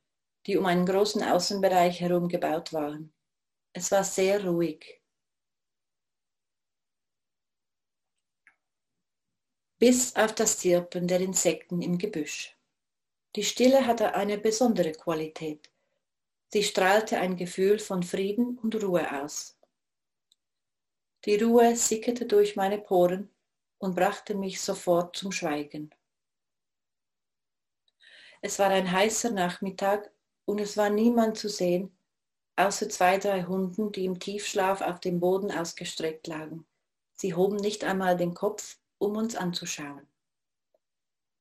die 0.47 0.57
um 0.57 0.65
einen 0.67 0.87
großen 0.87 1.23
Außenbereich 1.23 2.01
herum 2.01 2.29
gebaut 2.29 2.73
waren. 2.73 3.13
Es 3.73 3.91
war 3.91 4.03
sehr 4.03 4.47
ruhig. 4.47 5.03
Bis 9.79 10.17
auf 10.17 10.35
das 10.35 10.59
Zirpen 10.59 11.07
der 11.07 11.21
Insekten 11.21 11.83
im 11.83 11.99
Gebüsch. 11.99 12.57
Die 13.35 13.45
Stille 13.45 13.87
hatte 13.87 14.15
eine 14.15 14.39
besondere 14.39 14.93
Qualität. 14.93 15.71
Sie 16.49 16.63
strahlte 16.63 17.19
ein 17.19 17.37
Gefühl 17.37 17.79
von 17.79 18.03
Frieden 18.03 18.59
und 18.59 18.83
Ruhe 18.83 19.23
aus. 19.23 19.59
Die 21.27 21.37
Ruhe 21.37 21.77
sickerte 21.77 22.25
durch 22.25 22.57
meine 22.57 22.79
Poren 22.79 23.29
und 23.79 23.95
brachte 23.95 24.35
mich 24.35 24.63
sofort 24.63 25.15
zum 25.17 25.33
Schweigen. 25.33 25.91
Es 28.41 28.59
war 28.59 28.71
ein 28.71 28.91
heißer 28.91 29.31
Nachmittag 29.31 30.11
und 30.47 30.59
es 30.59 30.79
war 30.79 30.89
niemand 30.89 31.37
zu 31.37 31.51
sehen, 31.51 31.95
außer 32.55 32.89
zwei, 32.89 33.19
drei 33.19 33.43
Hunden, 33.43 33.93
die 33.93 34.07
im 34.07 34.19
Tiefschlaf 34.19 34.81
auf 34.81 35.01
dem 35.01 35.21
Boden 35.21 35.51
ausgestreckt 35.51 36.29
lagen. 36.29 36.65
Sie 37.13 37.35
hoben 37.35 37.57
nicht 37.57 37.85
einmal 37.85 38.17
den 38.17 38.33
Kopf 38.33 38.79
um 38.99 39.17
uns 39.17 39.37
anzuschauen. 39.37 40.07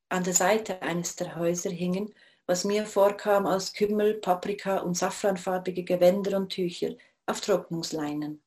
An 0.09 0.23
der 0.23 0.33
Seite 0.33 0.81
eines 0.81 1.15
der 1.15 1.35
Häuser 1.35 1.69
hingen, 1.69 2.13
was 2.45 2.63
mir 2.63 2.85
vorkam 2.85 3.45
als 3.45 3.73
Kümmel, 3.73 4.15
Paprika 4.15 4.77
und 4.77 4.95
safranfarbige 4.95 5.83
Gewänder 5.83 6.37
und 6.37 6.49
Tücher 6.49 6.95
auf 7.25 7.41
Trocknungsleinen. 7.41 8.43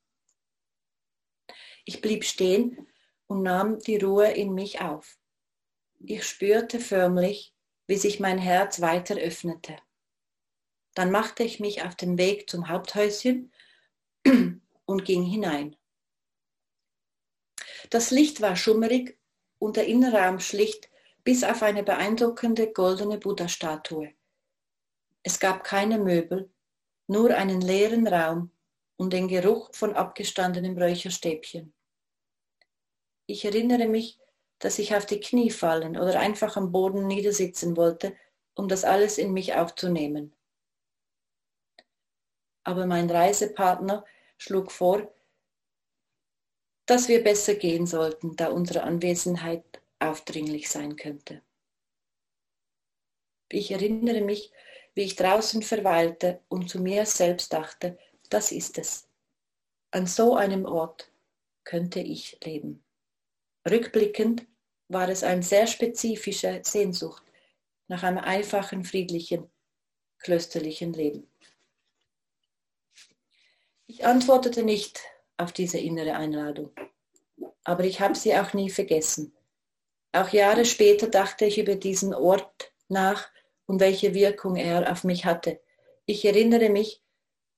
Ich 1.84 2.00
blieb 2.00 2.24
stehen 2.24 2.86
und 3.26 3.42
nahm 3.42 3.78
die 3.80 3.96
Ruhe 3.96 4.30
in 4.30 4.54
mich 4.54 4.80
auf. 4.80 5.18
Ich 6.00 6.24
spürte 6.24 6.80
förmlich, 6.80 7.54
wie 7.86 7.96
sich 7.96 8.20
mein 8.20 8.38
Herz 8.38 8.80
weiter 8.80 9.16
öffnete. 9.16 9.76
Dann 10.94 11.10
machte 11.10 11.42
ich 11.42 11.60
mich 11.60 11.82
auf 11.82 11.94
den 11.96 12.18
Weg 12.18 12.48
zum 12.50 12.68
Haupthäuschen 12.68 13.52
und 14.84 15.04
ging 15.04 15.24
hinein. 15.24 15.77
Das 17.90 18.10
Licht 18.10 18.40
war 18.40 18.56
schummerig 18.56 19.18
und 19.58 19.76
der 19.76 19.86
Innenraum 19.86 20.40
schlicht 20.40 20.90
bis 21.24 21.42
auf 21.44 21.62
eine 21.62 21.82
beeindruckende 21.82 22.72
goldene 22.72 23.18
Buddha-Statue. 23.18 24.12
Es 25.22 25.40
gab 25.40 25.64
keine 25.64 25.98
Möbel, 25.98 26.50
nur 27.06 27.34
einen 27.34 27.60
leeren 27.60 28.06
Raum 28.06 28.50
und 28.96 29.12
den 29.12 29.28
Geruch 29.28 29.74
von 29.74 29.94
abgestandenem 29.94 30.76
Räucherstäbchen. 30.76 31.72
Ich 33.26 33.44
erinnere 33.44 33.88
mich, 33.88 34.18
dass 34.58 34.78
ich 34.78 34.94
auf 34.94 35.06
die 35.06 35.20
Knie 35.20 35.50
fallen 35.50 35.96
oder 35.96 36.18
einfach 36.18 36.56
am 36.56 36.72
Boden 36.72 37.06
niedersitzen 37.06 37.76
wollte, 37.76 38.16
um 38.54 38.68
das 38.68 38.84
alles 38.84 39.18
in 39.18 39.32
mich 39.32 39.54
aufzunehmen. 39.54 40.34
Aber 42.64 42.86
mein 42.86 43.08
Reisepartner 43.10 44.04
schlug 44.36 44.72
vor, 44.72 45.12
dass 46.88 47.06
wir 47.06 47.22
besser 47.22 47.54
gehen 47.54 47.86
sollten, 47.86 48.34
da 48.34 48.48
unsere 48.48 48.82
Anwesenheit 48.82 49.62
aufdringlich 49.98 50.70
sein 50.70 50.96
könnte. 50.96 51.42
Ich 53.50 53.70
erinnere 53.70 54.22
mich, 54.22 54.50
wie 54.94 55.02
ich 55.02 55.14
draußen 55.14 55.62
verweilte 55.62 56.40
und 56.48 56.70
zu 56.70 56.80
mir 56.80 57.04
selbst 57.04 57.52
dachte, 57.52 57.98
das 58.30 58.52
ist 58.52 58.78
es. 58.78 59.06
An 59.90 60.06
so 60.06 60.34
einem 60.34 60.64
Ort 60.64 61.12
könnte 61.64 62.00
ich 62.00 62.38
leben. 62.42 62.82
Rückblickend 63.68 64.46
war 64.88 65.10
es 65.10 65.22
eine 65.22 65.42
sehr 65.42 65.66
spezifische 65.66 66.62
Sehnsucht 66.64 67.22
nach 67.86 68.02
einem 68.02 68.18
einfachen, 68.18 68.82
friedlichen, 68.82 69.50
klösterlichen 70.20 70.94
Leben. 70.94 71.30
Ich 73.86 74.06
antwortete 74.06 74.62
nicht 74.62 75.02
auf 75.38 75.52
diese 75.52 75.78
innere 75.78 76.14
Einladung, 76.14 76.70
aber 77.64 77.84
ich 77.84 78.00
habe 78.00 78.14
sie 78.14 78.36
auch 78.36 78.52
nie 78.52 78.70
vergessen. 78.70 79.34
Auch 80.12 80.30
Jahre 80.30 80.64
später 80.64 81.08
dachte 81.08 81.44
ich 81.44 81.58
über 81.58 81.76
diesen 81.76 82.14
Ort 82.14 82.72
nach 82.88 83.28
und 83.66 83.80
welche 83.80 84.14
Wirkung 84.14 84.56
er 84.56 84.90
auf 84.90 85.04
mich 85.04 85.24
hatte. 85.24 85.60
Ich 86.06 86.24
erinnere 86.24 86.70
mich, 86.70 87.02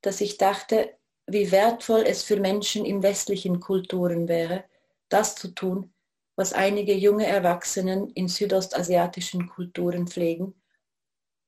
dass 0.02 0.20
ich 0.20 0.37
dachte, 0.37 0.96
wie 1.26 1.52
wertvoll 1.52 2.04
es 2.06 2.25
für 2.25 2.38
Menschen 2.38 2.84
in 2.84 3.02
westlichen 3.02 3.60
Kulturen 3.60 4.26
wäre, 4.28 4.64
das 5.08 5.37
zu 5.37 5.49
tun, 5.49 5.94
was 6.34 6.52
einige 6.52 6.94
junge 6.94 7.26
Erwachsenen 7.26 8.10
in 8.10 8.26
südostasiatischen 8.26 9.49
Kulturen 9.49 10.08
pflegen, 10.08 10.60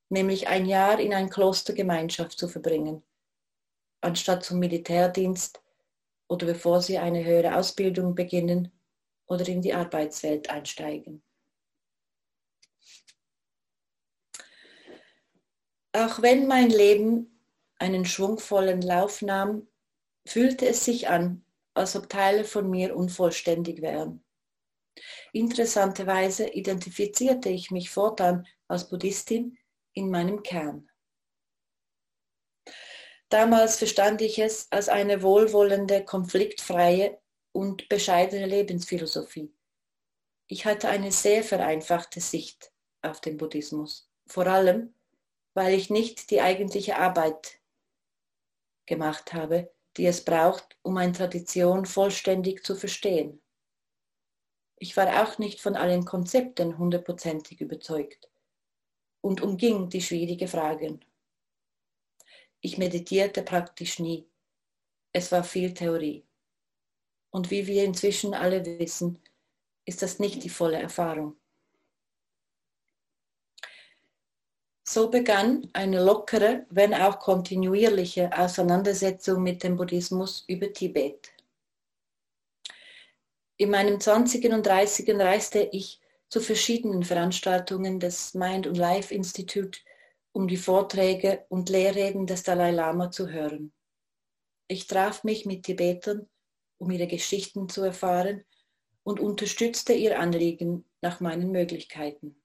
nämlich 0.09 0.49
ein 0.49 0.67
Jahr 0.67 1.01
in 1.01 1.15
eine 1.15 1.31
Klostergemeinschaft 1.31 2.39
zu 2.39 2.47
verbringen, 2.47 3.03
anstatt 4.01 4.45
zum 4.45 4.59
Militärdienst 4.59 5.62
oder 6.29 6.47
bevor 6.47 6.81
sie 6.81 6.99
eine 6.99 7.25
höhere 7.25 7.57
Ausbildung 7.57 8.15
beginnen 8.15 8.73
oder 9.27 9.47
in 9.49 9.63
die 9.63 9.75
Arbeitswelt 9.75 10.51
einsteigen. 10.51 11.23
Auch 15.95 16.23
wenn 16.23 16.47
mein 16.47 16.71
Leben 16.71 17.39
einen 17.79 18.07
schwungvollen 18.07 18.81
Lauf 18.81 19.21
nahm, 19.21 19.69
fühlte 20.27 20.67
es 20.67 20.85
sich 20.85 21.09
an, 21.09 21.45
als 21.75 21.97
ob 21.97 22.09
Teile 22.09 22.45
von 22.45 22.71
mir 22.71 22.97
unvollständig 22.97 23.83
wären. 23.83 24.25
Interessanterweise 25.33 26.49
identifizierte 26.49 27.49
ich 27.49 27.71
mich 27.71 27.91
fortan 27.91 28.47
als 28.69 28.89
Buddhistin 28.89 29.59
in 29.95 30.11
meinem 30.11 30.43
Kern. 30.43 30.89
Damals 33.33 33.79
verstand 33.79 34.21
ich 34.21 34.39
es 34.39 34.71
als 34.71 34.91
eine 34.91 35.23
wohlwollende, 35.23 36.05
konfliktfreie 36.05 37.19
und 37.53 37.89
bescheidene 37.89 38.45
Lebensphilosophie. 38.45 39.51
Ich 40.49 40.67
hatte 40.67 40.91
eine 40.91 41.11
sehr 41.13 41.43
vereinfachte 41.43 42.21
Sicht 42.21 42.75
auf 43.01 43.23
den 43.23 43.39
Buddhismus, 43.39 44.07
vor 44.27 44.47
allem 44.47 44.95
weil 45.55 45.73
ich 45.73 45.89
nicht 45.89 46.31
die 46.31 46.43
eigentliche 46.43 46.99
Arbeit 46.99 47.59
gemacht 48.85 49.33
habe, 49.33 49.73
die 49.97 50.05
es 50.05 50.23
braucht, 50.23 50.79
um 50.83 50.99
eine 50.99 51.15
Tradition 51.15 51.87
vollständig 51.87 52.67
zu 52.67 52.77
verstehen. 52.77 53.41
Ich 54.79 54.95
war 54.95 55.23
auch 55.23 55.39
nicht 55.39 55.63
von 55.63 55.75
allen 55.75 56.05
Konzepten 56.05 56.77
hundertprozentig 56.77 57.63
überzeugt 57.63 58.31
und 59.23 59.41
umging 59.41 59.89
die 59.89 60.03
schwierigen 60.03 60.49
Fragen. 60.49 61.03
Ich 62.65 62.79
meditierte 62.79 63.43
praktisch 63.43 63.99
nie. 63.99 64.25
Es 65.13 65.33
war 65.33 65.43
viel 65.43 65.75
Theorie. 65.75 66.25
Und 67.31 67.51
wie 67.51 67.67
wir 67.67 67.85
inzwischen 67.85 68.35
alle 68.35 68.65
wissen, 68.79 69.19
ist 69.85 70.01
das 70.01 70.21
nicht 70.21 70.45
die 70.45 70.49
volle 70.49 70.81
Erfahrung. 70.81 71.37
So 74.85 75.11
begann 75.11 75.69
eine 75.73 76.05
lockere, 76.05 76.65
wenn 76.71 76.95
auch 76.95 77.19
kontinuierliche 77.19 78.31
Auseinandersetzung 78.37 79.43
mit 79.43 79.65
dem 79.65 79.77
Buddhismus 79.77 80.45
über 80.47 80.73
Tibet. 80.73 81.33
In 83.57 83.71
meinem 83.71 84.01
20. 84.01 84.53
und 84.53 84.65
30. 84.65 85.09
reiste 85.19 85.61
ich 85.73 86.01
zu 86.29 86.41
verschiedenen 86.41 87.03
Veranstaltungen 87.03 87.99
des 87.99 88.35
Mind 88.35 88.67
und 88.69 88.77
Life 88.77 89.13
Institute, 89.13 89.81
um 90.33 90.49
die 90.49 90.57
Vorträge 90.57 91.45
und 91.49 91.69
Lehrreden 91.69 92.27
des 92.27 92.43
Dalai 92.43 92.71
Lama 92.71 93.11
zu 93.11 93.29
hören. 93.29 93.73
Ich 94.69 94.87
traf 94.87 95.25
mich 95.25 95.45
mit 95.45 95.65
Tibetern, 95.65 96.29
um 96.79 96.91
ihre 96.91 97.07
Geschichten 97.07 97.69
zu 97.69 97.83
erfahren 97.83 98.45
und 99.03 99.21
unterstützte 99.21 99.93
ihr 99.93 100.19
Anliegen 100.19 100.89
nach 101.01 101.21
meinen 101.21 101.51
Möglichkeiten. 101.51 102.43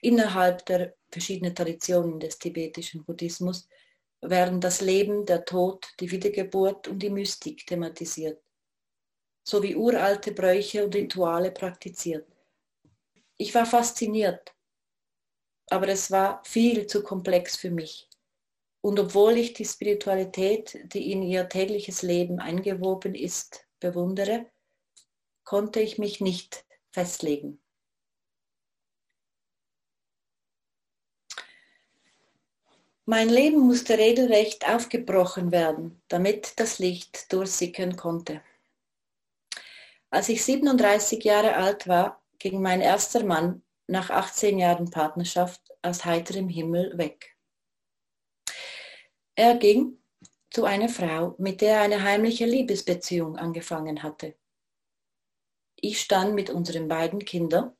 Innerhalb 0.00 0.64
der 0.66 0.94
verschiedenen 1.10 1.54
Traditionen 1.54 2.20
des 2.20 2.38
tibetischen 2.38 3.04
Buddhismus 3.04 3.68
werden 4.20 4.60
das 4.60 4.80
Leben, 4.80 5.26
der 5.26 5.44
Tod, 5.44 5.86
die 6.00 6.10
Wiedergeburt 6.10 6.88
und 6.88 7.00
die 7.00 7.10
Mystik 7.10 7.66
thematisiert, 7.66 8.42
sowie 9.42 9.74
uralte 9.74 10.32
Bräuche 10.32 10.84
und 10.84 10.94
Rituale 10.94 11.50
praktiziert. 11.50 12.26
Ich 13.36 13.54
war 13.54 13.66
fasziniert, 13.66 14.54
aber 15.72 15.88
es 15.88 16.10
war 16.10 16.42
viel 16.44 16.86
zu 16.86 17.02
komplex 17.02 17.56
für 17.56 17.70
mich. 17.70 18.08
Und 18.82 18.98
obwohl 19.00 19.38
ich 19.38 19.54
die 19.54 19.64
Spiritualität, 19.64 20.78
die 20.92 21.12
in 21.12 21.22
ihr 21.22 21.48
tägliches 21.48 22.02
Leben 22.02 22.40
eingewoben 22.40 23.14
ist, 23.14 23.66
bewundere, 23.80 24.46
konnte 25.44 25.80
ich 25.80 25.98
mich 25.98 26.20
nicht 26.20 26.64
festlegen. 26.90 27.60
Mein 33.04 33.28
Leben 33.28 33.60
musste 33.60 33.98
regelrecht 33.98 34.68
aufgebrochen 34.68 35.50
werden, 35.50 36.00
damit 36.08 36.60
das 36.60 36.78
Licht 36.78 37.32
durchsickern 37.32 37.96
konnte. 37.96 38.42
Als 40.10 40.28
ich 40.28 40.44
37 40.44 41.24
Jahre 41.24 41.56
alt 41.56 41.88
war, 41.88 42.22
ging 42.38 42.60
mein 42.60 42.80
erster 42.80 43.24
Mann 43.24 43.61
nach 43.86 44.10
18 44.10 44.58
Jahren 44.58 44.90
Partnerschaft 44.90 45.60
aus 45.82 46.04
heiterem 46.04 46.48
Himmel 46.48 46.96
weg. 46.98 47.36
Er 49.34 49.56
ging 49.56 49.98
zu 50.50 50.64
einer 50.64 50.88
Frau, 50.88 51.34
mit 51.38 51.60
der 51.60 51.76
er 51.76 51.82
eine 51.82 52.02
heimliche 52.02 52.44
Liebesbeziehung 52.44 53.36
angefangen 53.36 54.02
hatte. 54.02 54.36
Ich 55.76 56.00
stand 56.00 56.34
mit 56.34 56.50
unseren 56.50 56.88
beiden 56.88 57.24
Kindern, 57.24 57.76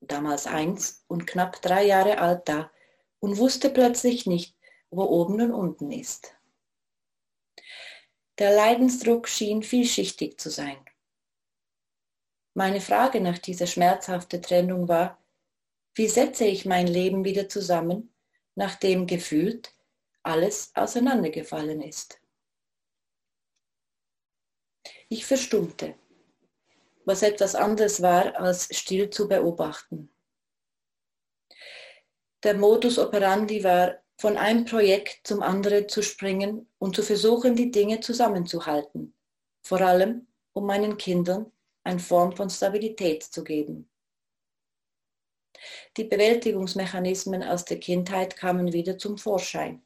damals 0.00 0.46
eins 0.46 1.04
und 1.08 1.26
knapp 1.26 1.60
drei 1.60 1.84
Jahre 1.84 2.18
alt, 2.18 2.48
da 2.48 2.70
und 3.18 3.38
wusste 3.38 3.70
plötzlich 3.70 4.26
nicht, 4.26 4.56
wo 4.90 5.02
oben 5.02 5.40
und 5.40 5.52
unten 5.52 5.90
ist. 5.90 6.34
Der 8.38 8.54
Leidensdruck 8.54 9.28
schien 9.28 9.62
vielschichtig 9.62 10.38
zu 10.38 10.50
sein. 10.50 10.78
Meine 12.58 12.80
Frage 12.80 13.20
nach 13.20 13.36
dieser 13.36 13.66
schmerzhaften 13.66 14.40
Trennung 14.40 14.88
war, 14.88 15.22
wie 15.94 16.08
setze 16.08 16.46
ich 16.46 16.64
mein 16.64 16.86
Leben 16.86 17.22
wieder 17.22 17.50
zusammen, 17.50 18.14
nachdem 18.54 19.06
gefühlt 19.06 19.74
alles 20.22 20.70
auseinandergefallen 20.74 21.82
ist? 21.82 22.18
Ich 25.10 25.26
verstummte, 25.26 25.96
was 27.04 27.20
etwas 27.20 27.54
anderes 27.54 28.00
war, 28.00 28.40
als 28.40 28.74
still 28.74 29.10
zu 29.10 29.28
beobachten. 29.28 30.10
Der 32.42 32.54
Modus 32.54 32.98
operandi 32.98 33.64
war, 33.64 33.98
von 34.16 34.38
einem 34.38 34.64
Projekt 34.64 35.26
zum 35.26 35.42
anderen 35.42 35.90
zu 35.90 36.00
springen 36.00 36.66
und 36.78 36.96
zu 36.96 37.02
versuchen, 37.02 37.54
die 37.54 37.70
Dinge 37.70 38.00
zusammenzuhalten, 38.00 39.14
vor 39.60 39.82
allem 39.82 40.26
um 40.54 40.64
meinen 40.64 40.96
Kindern 40.96 41.52
eine 41.86 42.00
Form 42.00 42.34
von 42.34 42.50
Stabilität 42.50 43.22
zu 43.22 43.44
geben. 43.44 43.88
Die 45.96 46.04
Bewältigungsmechanismen 46.04 47.44
aus 47.44 47.64
der 47.64 47.78
Kindheit 47.78 48.36
kamen 48.36 48.72
wieder 48.72 48.98
zum 48.98 49.16
Vorschein. 49.16 49.82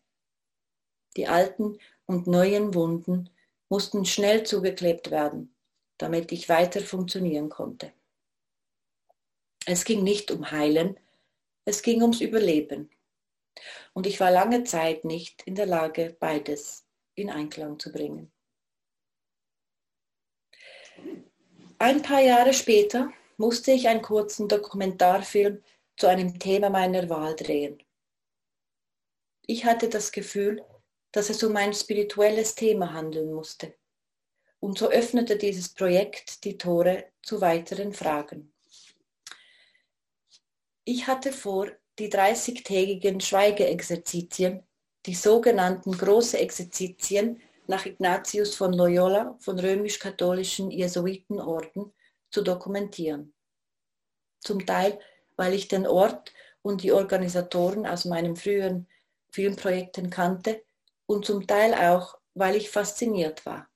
Die 1.16 1.28
alten 1.28 1.78
und 2.06 2.26
neuen 2.26 2.74
Wunden 2.74 3.28
mussten 3.68 4.04
schnell 4.06 4.44
zugeklebt 4.44 5.10
werden, 5.10 5.54
damit 5.98 6.32
ich 6.32 6.48
weiter 6.48 6.80
funktionieren 6.80 7.50
konnte. 7.50 7.92
Es 9.66 9.84
ging 9.84 10.02
nicht 10.02 10.30
um 10.30 10.50
Heilen, 10.50 10.98
es 11.66 11.82
ging 11.82 12.00
ums 12.00 12.22
Überleben. 12.22 12.90
Und 13.92 14.06
ich 14.06 14.18
war 14.20 14.30
lange 14.30 14.64
Zeit 14.64 15.04
nicht 15.04 15.42
in 15.42 15.54
der 15.54 15.66
Lage, 15.66 16.16
beides 16.18 16.86
in 17.14 17.28
Einklang 17.28 17.78
zu 17.78 17.92
bringen. 17.92 18.32
Ein 21.82 22.02
paar 22.02 22.20
Jahre 22.20 22.52
später 22.52 23.10
musste 23.38 23.72
ich 23.72 23.88
einen 23.88 24.02
kurzen 24.02 24.48
Dokumentarfilm 24.48 25.62
zu 25.96 26.08
einem 26.08 26.38
Thema 26.38 26.68
meiner 26.68 27.08
Wahl 27.08 27.34
drehen. 27.34 27.82
Ich 29.46 29.64
hatte 29.64 29.88
das 29.88 30.12
Gefühl, 30.12 30.62
dass 31.10 31.30
es 31.30 31.42
um 31.42 31.56
ein 31.56 31.72
spirituelles 31.72 32.54
Thema 32.54 32.92
handeln 32.92 33.32
musste. 33.32 33.72
Und 34.58 34.76
so 34.76 34.90
öffnete 34.90 35.36
dieses 35.36 35.70
Projekt 35.70 36.44
die 36.44 36.58
Tore 36.58 37.06
zu 37.22 37.40
weiteren 37.40 37.94
Fragen. 37.94 38.52
Ich 40.84 41.06
hatte 41.06 41.32
vor, 41.32 41.68
die 41.98 42.12
30-tägigen 42.12 43.22
Schweigeexerzitien, 43.22 44.62
die 45.06 45.14
sogenannten 45.14 45.92
große 45.92 46.38
Exerzitien 46.40 47.40
nach 47.70 47.86
Ignatius 47.86 48.56
von 48.56 48.72
Loyola 48.72 49.36
von 49.38 49.58
römisch-katholischen 49.58 50.72
Jesuitenorden 50.72 51.92
zu 52.30 52.42
dokumentieren. 52.42 53.32
Zum 54.40 54.66
Teil, 54.66 54.98
weil 55.36 55.54
ich 55.54 55.68
den 55.68 55.86
Ort 55.86 56.34
und 56.62 56.82
die 56.82 56.92
Organisatoren 56.92 57.86
aus 57.86 58.04
meinen 58.04 58.34
früheren 58.34 58.88
Filmprojekten 59.30 60.10
kannte 60.10 60.64
und 61.06 61.24
zum 61.24 61.46
Teil 61.46 61.72
auch, 61.74 62.18
weil 62.34 62.56
ich 62.56 62.70
fasziniert 62.70 63.46
war. 63.46 63.70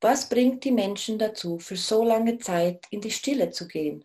Was 0.00 0.28
bringt 0.28 0.62
die 0.62 0.72
Menschen 0.72 1.18
dazu, 1.18 1.58
für 1.58 1.76
so 1.76 2.04
lange 2.04 2.38
Zeit 2.38 2.86
in 2.90 3.00
die 3.00 3.10
Stille 3.10 3.50
zu 3.50 3.66
gehen? 3.66 4.04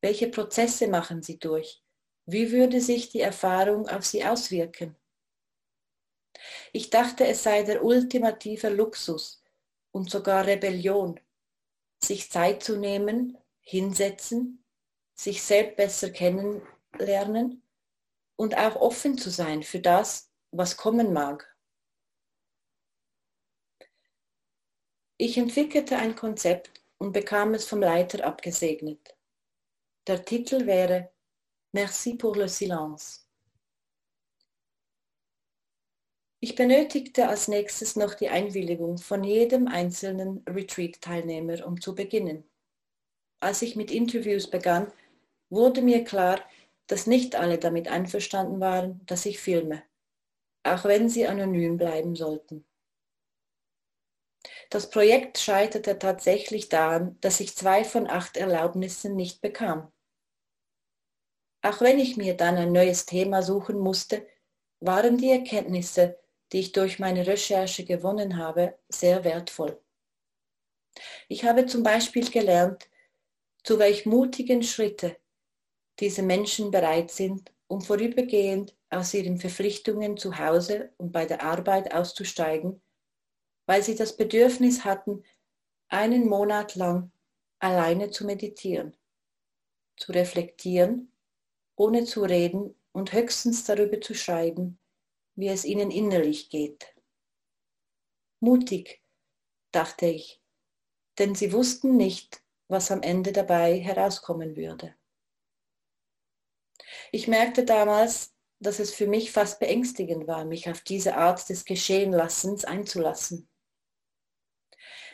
Welche 0.00 0.28
Prozesse 0.28 0.88
machen 0.88 1.22
sie 1.22 1.38
durch? 1.38 1.82
Wie 2.26 2.50
würde 2.50 2.80
sich 2.80 3.10
die 3.10 3.20
Erfahrung 3.20 3.88
auf 3.88 4.04
sie 4.04 4.24
auswirken? 4.24 4.96
Ich 6.72 6.90
dachte, 6.90 7.26
es 7.26 7.42
sei 7.42 7.62
der 7.62 7.84
ultimative 7.84 8.68
Luxus 8.68 9.42
und 9.92 10.10
sogar 10.10 10.46
Rebellion, 10.46 11.20
sich 12.02 12.30
Zeit 12.30 12.62
zu 12.62 12.76
nehmen, 12.76 13.38
hinsetzen, 13.60 14.64
sich 15.14 15.42
selbst 15.42 15.76
besser 15.76 16.10
kennenlernen 16.10 17.62
und 18.36 18.56
auch 18.56 18.76
offen 18.76 19.18
zu 19.18 19.30
sein 19.30 19.62
für 19.62 19.80
das, 19.80 20.30
was 20.50 20.76
kommen 20.76 21.12
mag. 21.12 21.56
Ich 25.18 25.38
entwickelte 25.38 25.96
ein 25.96 26.14
Konzept 26.14 26.82
und 26.98 27.12
bekam 27.12 27.54
es 27.54 27.64
vom 27.64 27.80
Leiter 27.80 28.24
abgesegnet. 28.24 29.16
Der 30.06 30.24
Titel 30.24 30.66
wäre 30.66 31.10
Merci 31.72 32.14
pour 32.16 32.36
le 32.36 32.48
silence. 32.48 33.25
Ich 36.40 36.54
benötigte 36.54 37.28
als 37.28 37.48
nächstes 37.48 37.96
noch 37.96 38.14
die 38.14 38.28
Einwilligung 38.28 38.98
von 38.98 39.24
jedem 39.24 39.68
einzelnen 39.68 40.44
Retreat-Teilnehmer, 40.46 41.66
um 41.66 41.80
zu 41.80 41.94
beginnen. 41.94 42.44
Als 43.40 43.62
ich 43.62 43.74
mit 43.74 43.90
Interviews 43.90 44.48
begann, 44.50 44.92
wurde 45.48 45.80
mir 45.80 46.04
klar, 46.04 46.40
dass 46.88 47.06
nicht 47.06 47.36
alle 47.36 47.58
damit 47.58 47.88
einverstanden 47.88 48.60
waren, 48.60 49.00
dass 49.06 49.26
ich 49.26 49.40
filme, 49.40 49.82
auch 50.62 50.84
wenn 50.84 51.08
sie 51.08 51.26
anonym 51.26 51.78
bleiben 51.78 52.14
sollten. 52.14 52.66
Das 54.70 54.90
Projekt 54.90 55.38
scheiterte 55.38 55.98
tatsächlich 55.98 56.68
daran, 56.68 57.16
dass 57.20 57.40
ich 57.40 57.56
zwei 57.56 57.82
von 57.82 58.08
acht 58.08 58.36
Erlaubnissen 58.36 59.16
nicht 59.16 59.40
bekam. 59.40 59.90
Auch 61.62 61.80
wenn 61.80 61.98
ich 61.98 62.16
mir 62.16 62.36
dann 62.36 62.56
ein 62.56 62.72
neues 62.72 63.06
Thema 63.06 63.42
suchen 63.42 63.78
musste, 63.78 64.26
waren 64.80 65.18
die 65.18 65.30
Erkenntnisse, 65.30 66.18
die 66.52 66.60
ich 66.60 66.72
durch 66.72 66.98
meine 66.98 67.26
Recherche 67.26 67.84
gewonnen 67.84 68.36
habe, 68.36 68.78
sehr 68.88 69.24
wertvoll. 69.24 69.80
Ich 71.28 71.44
habe 71.44 71.66
zum 71.66 71.82
Beispiel 71.82 72.30
gelernt, 72.30 72.88
zu 73.62 73.78
welch 73.78 74.06
mutigen 74.06 74.62
Schritte 74.62 75.16
diese 75.98 76.22
Menschen 76.22 76.70
bereit 76.70 77.10
sind, 77.10 77.52
um 77.66 77.80
vorübergehend 77.80 78.76
aus 78.90 79.12
ihren 79.12 79.38
Verpflichtungen 79.38 80.16
zu 80.16 80.38
Hause 80.38 80.92
und 80.98 81.12
bei 81.12 81.26
der 81.26 81.42
Arbeit 81.42 81.92
auszusteigen, 81.92 82.80
weil 83.66 83.82
sie 83.82 83.96
das 83.96 84.16
Bedürfnis 84.16 84.84
hatten, 84.84 85.24
einen 85.88 86.28
Monat 86.28 86.74
lang 86.76 87.10
alleine 87.58 88.10
zu 88.10 88.24
meditieren, 88.24 88.96
zu 89.96 90.12
reflektieren, 90.12 91.12
ohne 91.74 92.04
zu 92.04 92.22
reden 92.22 92.74
und 92.92 93.12
höchstens 93.12 93.64
darüber 93.64 94.00
zu 94.00 94.14
schreiben, 94.14 94.78
wie 95.36 95.48
es 95.48 95.64
ihnen 95.64 95.90
innerlich 95.90 96.50
geht. 96.50 96.94
Mutig, 98.40 99.00
dachte 99.70 100.06
ich, 100.06 100.40
denn 101.18 101.34
sie 101.34 101.52
wussten 101.52 101.96
nicht, 101.96 102.42
was 102.68 102.90
am 102.90 103.02
Ende 103.02 103.32
dabei 103.32 103.78
herauskommen 103.78 104.56
würde. 104.56 104.94
Ich 107.12 107.28
merkte 107.28 107.64
damals, 107.64 108.34
dass 108.58 108.78
es 108.78 108.92
für 108.94 109.06
mich 109.06 109.30
fast 109.30 109.60
beängstigend 109.60 110.26
war, 110.26 110.44
mich 110.44 110.68
auf 110.70 110.80
diese 110.80 111.16
Art 111.16 111.48
des 111.48 111.64
Geschehenlassens 111.64 112.64
einzulassen. 112.64 113.48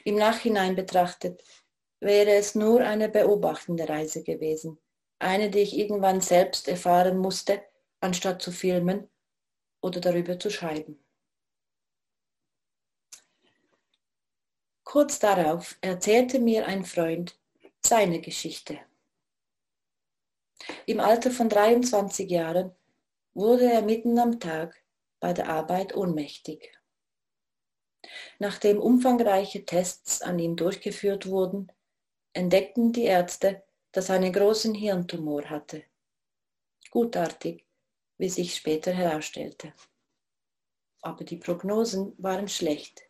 Im 0.04 0.14
Nachhinein 0.16 0.76
betrachtet 0.76 1.42
wäre 2.00 2.32
es 2.32 2.54
nur 2.54 2.80
eine 2.80 3.08
beobachtende 3.08 3.88
Reise 3.88 4.22
gewesen, 4.22 4.78
eine, 5.18 5.50
die 5.50 5.60
ich 5.60 5.76
irgendwann 5.76 6.20
selbst 6.20 6.68
erfahren 6.68 7.18
musste, 7.18 7.62
anstatt 8.00 8.42
zu 8.42 8.50
filmen 8.50 9.08
oder 9.82 10.00
darüber 10.00 10.38
zu 10.38 10.50
schreiben. 10.50 10.98
Kurz 14.84 15.18
darauf 15.18 15.76
erzählte 15.80 16.38
mir 16.38 16.66
ein 16.66 16.84
Freund 16.84 17.38
seine 17.84 18.20
Geschichte. 18.20 18.78
Im 20.86 21.00
Alter 21.00 21.30
von 21.30 21.48
23 21.48 22.30
Jahren 22.30 22.74
wurde 23.34 23.70
er 23.70 23.82
mitten 23.82 24.18
am 24.18 24.38
Tag 24.38 24.82
bei 25.18 25.32
der 25.32 25.48
Arbeit 25.48 25.96
ohnmächtig. 25.96 26.78
Nachdem 28.38 28.80
umfangreiche 28.80 29.64
Tests 29.64 30.22
an 30.22 30.38
ihm 30.38 30.56
durchgeführt 30.56 31.26
wurden, 31.26 31.72
entdeckten 32.32 32.92
die 32.92 33.04
Ärzte, 33.04 33.64
dass 33.92 34.08
er 34.08 34.16
einen 34.16 34.32
großen 34.32 34.74
Hirntumor 34.74 35.48
hatte. 35.48 35.84
Gutartig 36.90 37.66
wie 38.18 38.28
sich 38.28 38.54
später 38.54 38.92
herausstellte. 38.92 39.72
Aber 41.02 41.24
die 41.24 41.36
Prognosen 41.36 42.14
waren 42.18 42.48
schlecht. 42.48 43.02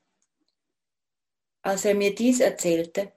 Als 1.63 1.85
er 1.85 1.95
mir 1.95 2.15
dies 2.15 2.41
erzählte, 2.41 3.13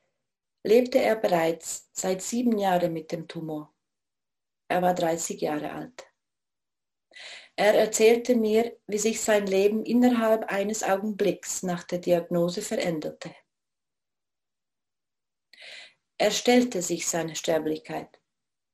lebte 0.63 0.99
er 0.99 1.15
bereits 1.15 1.89
seit 1.93 2.21
sieben 2.21 2.57
Jahren 2.57 2.93
mit 2.93 3.11
dem 3.11 3.27
Tumor. 3.27 3.73
Er 4.67 4.81
war 4.81 4.93
30 4.93 5.41
Jahre 5.41 5.71
alt. 5.71 6.11
Er 7.55 7.73
erzählte 7.73 8.35
mir, 8.35 8.77
wie 8.85 8.97
sich 8.97 9.21
sein 9.21 9.47
Leben 9.47 9.85
innerhalb 9.85 10.51
eines 10.51 10.83
Augenblicks 10.83 11.63
nach 11.63 11.83
der 11.83 11.99
Diagnose 11.99 12.61
veränderte. 12.61 13.33
Er 16.17 16.31
stellte 16.31 16.81
sich 16.81 17.07
seine 17.07 17.35
Sterblichkeit. 17.35 18.21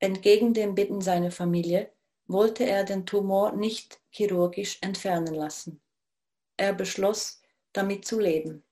Entgegen 0.00 0.52
den 0.52 0.74
Bitten 0.74 1.00
seiner 1.00 1.30
Familie 1.30 1.92
wollte 2.32 2.64
er 2.64 2.84
den 2.84 3.06
Tumor 3.06 3.52
nicht 3.52 4.00
chirurgisch 4.10 4.78
entfernen 4.80 5.34
lassen. 5.34 5.80
Er 6.56 6.72
beschloss, 6.72 7.40
damit 7.72 8.04
zu 8.04 8.18
leben 8.18 8.64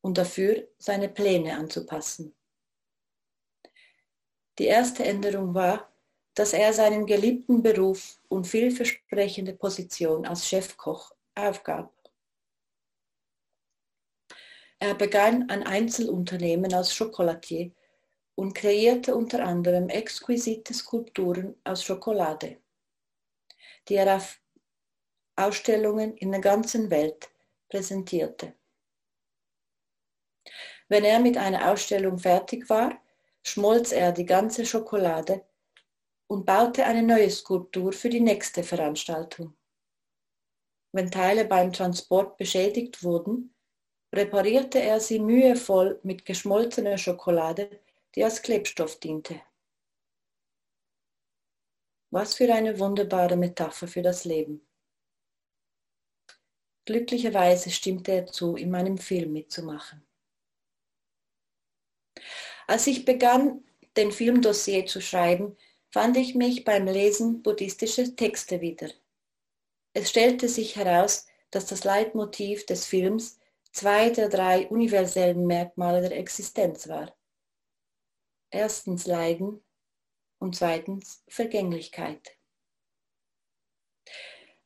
und 0.00 0.18
dafür 0.18 0.68
seine 0.78 1.08
Pläne 1.08 1.56
anzupassen. 1.56 2.34
Die 4.58 4.66
erste 4.66 5.04
Änderung 5.04 5.54
war, 5.54 5.92
dass 6.34 6.52
er 6.52 6.72
seinen 6.72 7.06
geliebten 7.06 7.62
Beruf 7.62 8.20
und 8.28 8.46
vielversprechende 8.46 9.54
Position 9.54 10.26
als 10.26 10.48
Chefkoch 10.48 11.12
aufgab. 11.34 11.92
Er 14.78 14.94
begann 14.94 15.48
ein 15.48 15.62
Einzelunternehmen 15.62 16.74
als 16.74 16.94
Schokolatier 16.94 17.70
und 18.34 18.54
kreierte 18.54 19.14
unter 19.14 19.44
anderem 19.44 19.88
exquisite 19.88 20.74
Skulpturen 20.74 21.54
aus 21.64 21.84
Schokolade 21.84 22.58
die 23.88 23.96
er 23.96 24.16
auf 24.16 24.40
Ausstellungen 25.36 26.16
in 26.16 26.30
der 26.30 26.40
ganzen 26.40 26.90
Welt 26.90 27.30
präsentierte. 27.68 28.54
Wenn 30.88 31.04
er 31.04 31.18
mit 31.18 31.36
einer 31.36 31.70
Ausstellung 31.70 32.18
fertig 32.18 32.68
war, 32.68 33.00
schmolz 33.42 33.92
er 33.92 34.12
die 34.12 34.26
ganze 34.26 34.64
Schokolade 34.66 35.44
und 36.26 36.46
baute 36.46 36.84
eine 36.84 37.02
neue 37.02 37.30
Skulptur 37.30 37.92
für 37.92 38.10
die 38.10 38.20
nächste 38.20 38.62
Veranstaltung. 38.62 39.54
Wenn 40.92 41.10
Teile 41.10 41.44
beim 41.44 41.72
Transport 41.72 42.36
beschädigt 42.36 43.02
wurden, 43.02 43.54
reparierte 44.14 44.80
er 44.80 45.00
sie 45.00 45.18
mühevoll 45.18 45.98
mit 46.04 46.24
geschmolzener 46.24 46.98
Schokolade, 46.98 47.80
die 48.14 48.22
als 48.22 48.42
Klebstoff 48.42 49.00
diente. 49.00 49.40
Was 52.14 52.36
für 52.36 52.54
eine 52.54 52.78
wunderbare 52.78 53.34
Metapher 53.34 53.88
für 53.88 54.00
das 54.00 54.24
Leben. 54.24 54.64
Glücklicherweise 56.84 57.72
stimmte 57.72 58.12
er 58.12 58.26
zu, 58.26 58.54
in 58.54 58.70
meinem 58.70 58.98
Film 58.98 59.32
mitzumachen. 59.32 60.06
Als 62.68 62.86
ich 62.86 63.04
begann, 63.04 63.64
den 63.96 64.12
Filmdossier 64.12 64.86
zu 64.86 65.00
schreiben, 65.00 65.56
fand 65.90 66.16
ich 66.16 66.36
mich 66.36 66.62
beim 66.62 66.86
Lesen 66.86 67.42
buddhistischer 67.42 68.14
Texte 68.14 68.60
wieder. 68.60 68.90
Es 69.92 70.08
stellte 70.08 70.48
sich 70.48 70.76
heraus, 70.76 71.26
dass 71.50 71.66
das 71.66 71.82
Leitmotiv 71.82 72.64
des 72.64 72.86
Films 72.86 73.40
zwei 73.72 74.10
der 74.10 74.28
drei 74.28 74.68
universellen 74.68 75.48
Merkmale 75.48 76.00
der 76.00 76.16
Existenz 76.16 76.86
war. 76.86 77.12
Erstens 78.50 79.04
Leiden 79.08 79.63
und 80.44 80.54
zweitens 80.54 81.24
Vergänglichkeit. 81.26 82.36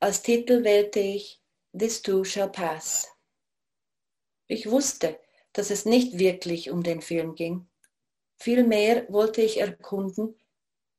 Als 0.00 0.22
Titel 0.22 0.64
wählte 0.64 0.98
ich 0.98 1.40
This 1.72 2.02
too 2.02 2.24
shall 2.24 2.50
pass. 2.50 3.08
Ich 4.48 4.68
wusste, 4.68 5.20
dass 5.52 5.70
es 5.70 5.84
nicht 5.84 6.18
wirklich 6.18 6.70
um 6.70 6.82
den 6.82 7.00
Film 7.00 7.36
ging. 7.36 7.68
Vielmehr 8.40 9.06
wollte 9.08 9.40
ich 9.40 9.60
erkunden, 9.60 10.36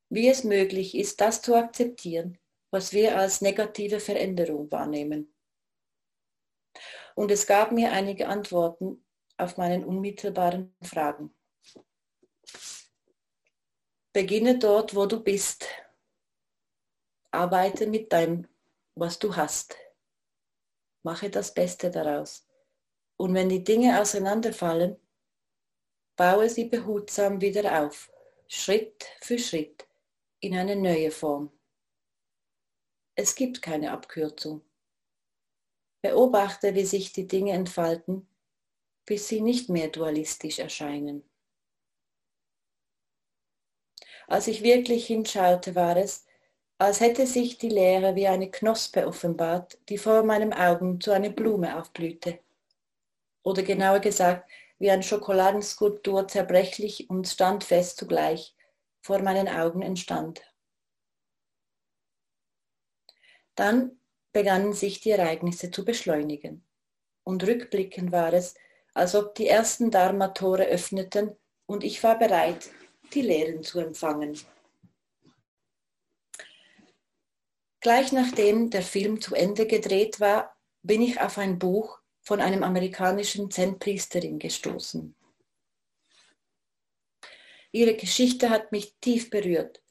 wie 0.08 0.28
es 0.28 0.44
möglich 0.44 0.94
ist, 0.94 1.20
das 1.20 1.42
zu 1.42 1.54
akzeptieren, 1.54 2.38
was 2.70 2.94
wir 2.94 3.18
als 3.18 3.42
negative 3.42 4.00
Veränderung 4.00 4.70
wahrnehmen. 4.72 5.34
Und 7.14 7.30
es 7.30 7.46
gab 7.46 7.72
mir 7.72 7.92
einige 7.92 8.28
Antworten 8.28 9.04
auf 9.36 9.58
meinen 9.58 9.84
unmittelbaren 9.84 10.74
Fragen. 10.80 11.34
Beginne 14.12 14.58
dort, 14.58 14.96
wo 14.96 15.06
du 15.06 15.22
bist. 15.22 15.66
Arbeite 17.30 17.86
mit 17.86 18.10
dem, 18.10 18.48
was 18.96 19.20
du 19.20 19.36
hast. 19.36 19.76
Mache 21.04 21.30
das 21.30 21.54
Beste 21.54 21.92
daraus. 21.92 22.44
Und 23.16 23.34
wenn 23.34 23.48
die 23.48 23.62
Dinge 23.62 24.00
auseinanderfallen, 24.00 24.96
baue 26.16 26.50
sie 26.50 26.64
behutsam 26.64 27.40
wieder 27.40 27.84
auf, 27.84 28.10
Schritt 28.48 29.04
für 29.20 29.38
Schritt, 29.38 29.86
in 30.40 30.56
eine 30.56 30.74
neue 30.74 31.12
Form. 31.12 31.52
Es 33.14 33.36
gibt 33.36 33.62
keine 33.62 33.92
Abkürzung. 33.92 34.62
Beobachte, 36.02 36.74
wie 36.74 36.84
sich 36.84 37.12
die 37.12 37.28
Dinge 37.28 37.52
entfalten, 37.52 38.26
bis 39.06 39.28
sie 39.28 39.40
nicht 39.40 39.68
mehr 39.68 39.88
dualistisch 39.88 40.58
erscheinen. 40.58 41.29
Als 44.30 44.46
ich 44.46 44.62
wirklich 44.62 45.08
hinschaute, 45.08 45.74
war 45.74 45.96
es, 45.96 46.24
als 46.78 47.00
hätte 47.00 47.26
sich 47.26 47.58
die 47.58 47.68
Leere 47.68 48.14
wie 48.14 48.28
eine 48.28 48.48
Knospe 48.48 49.08
offenbart, 49.08 49.76
die 49.88 49.98
vor 49.98 50.22
meinen 50.22 50.52
Augen 50.52 51.00
zu 51.00 51.10
einer 51.10 51.30
Blume 51.30 51.76
aufblühte. 51.76 52.38
Oder 53.42 53.64
genauer 53.64 53.98
gesagt, 53.98 54.48
wie 54.78 54.88
eine 54.88 55.02
Schokoladenskulptur 55.02 56.28
zerbrechlich 56.28 57.10
und 57.10 57.26
standfest 57.26 57.96
zugleich 57.96 58.54
vor 59.00 59.20
meinen 59.20 59.48
Augen 59.48 59.82
entstand. 59.82 60.40
Dann 63.56 63.98
begannen 64.30 64.74
sich 64.74 65.00
die 65.00 65.10
Ereignisse 65.10 65.72
zu 65.72 65.84
beschleunigen. 65.84 66.64
Und 67.24 67.44
rückblickend 67.44 68.12
war 68.12 68.32
es, 68.32 68.54
als 68.94 69.16
ob 69.16 69.34
die 69.34 69.48
ersten 69.48 69.90
Dharma-Tore 69.90 70.66
öffneten 70.66 71.36
und 71.66 71.82
ich 71.82 72.00
war 72.04 72.16
bereit, 72.16 72.70
die 73.10 73.22
Lehren 73.22 73.62
zu 73.62 73.80
empfangen. 73.80 74.38
Gleich 77.80 78.12
nachdem 78.12 78.70
der 78.70 78.82
Film 78.82 79.20
zu 79.20 79.34
Ende 79.34 79.66
gedreht 79.66 80.20
war, 80.20 80.54
bin 80.82 81.00
ich 81.02 81.20
auf 81.20 81.38
ein 81.38 81.58
Buch 81.58 81.98
von 82.20 82.40
einem 82.40 82.62
amerikanischen 82.62 83.50
Zen-Priesterin 83.50 84.38
gestoßen. 84.38 85.14
Ihre 87.72 87.94
Geschichte 87.94 88.50
hat 88.50 88.72
mich 88.72 88.96
tief 89.00 89.30
berührt, 89.30 89.82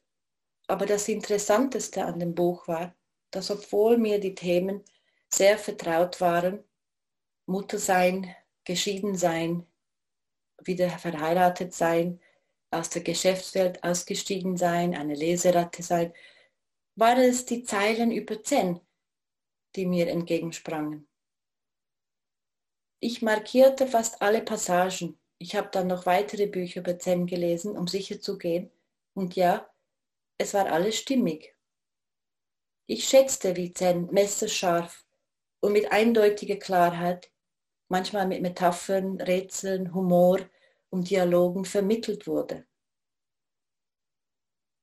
aber 0.68 0.86
das 0.86 1.08
Interessanteste 1.08 2.06
an 2.06 2.20
dem 2.20 2.36
Buch 2.36 2.68
war, 2.68 2.96
dass 3.32 3.50
obwohl 3.50 3.98
mir 3.98 4.20
die 4.20 4.36
Themen 4.36 4.84
sehr 5.30 5.58
vertraut 5.58 6.22
waren, 6.22 6.64
Mutter 7.46 7.80
sein, 7.80 8.36
geschieden 8.66 9.16
sein, 9.16 9.66
wieder 10.64 10.90
verheiratet 10.90 11.74
sein, 11.74 12.20
aus 12.72 12.90
der 12.90 13.02
Geschäftswelt 13.02 13.84
ausgestiegen 13.84 14.58
sein, 14.58 14.96
eine 14.96 15.16
Leseratte 15.16 15.84
sein, 15.84 16.14
waren 16.96 17.20
es 17.20 17.46
die 17.46 17.64
Zeilen 17.64 18.12
über 18.12 18.44
Zen, 18.44 18.80
die 19.76 19.86
mir 19.86 20.08
entgegensprangen. 20.08 21.08
Ich 23.02 23.22
markierte 23.22 23.88
fast 23.88 24.22
alle 24.22 24.42
Passagen. 24.42 25.18
Ich 25.38 25.56
habe 25.56 25.70
dann 25.72 25.88
noch 25.88 26.06
weitere 26.06 26.48
Bücher 26.48 26.82
über 26.82 27.00
Zen 27.00 27.26
gelesen, 27.26 27.78
um 27.78 27.88
sicher 27.88 28.20
zu 28.20 28.38
gehen. 28.38 28.70
Und 29.14 29.36
ja, 29.36 29.70
es 30.38 30.54
war 30.54 30.68
alles 30.68 30.98
stimmig. 30.98 31.56
Ich 32.88 33.08
schätzte 33.08 33.56
wie 33.56 33.74
Zen 33.74 34.08
messerscharf 34.12 35.06
und 35.62 35.72
mit 35.72 35.92
eindeutiger 35.92 36.58
Klarheit, 36.58 37.32
manchmal 37.88 38.28
mit 38.28 38.42
Metaphern, 38.42 39.22
Rätseln, 39.22 39.94
Humor 39.94 40.40
und 40.90 41.10
Dialogen 41.10 41.66
vermittelt 41.66 42.28
wurde. 42.28 42.66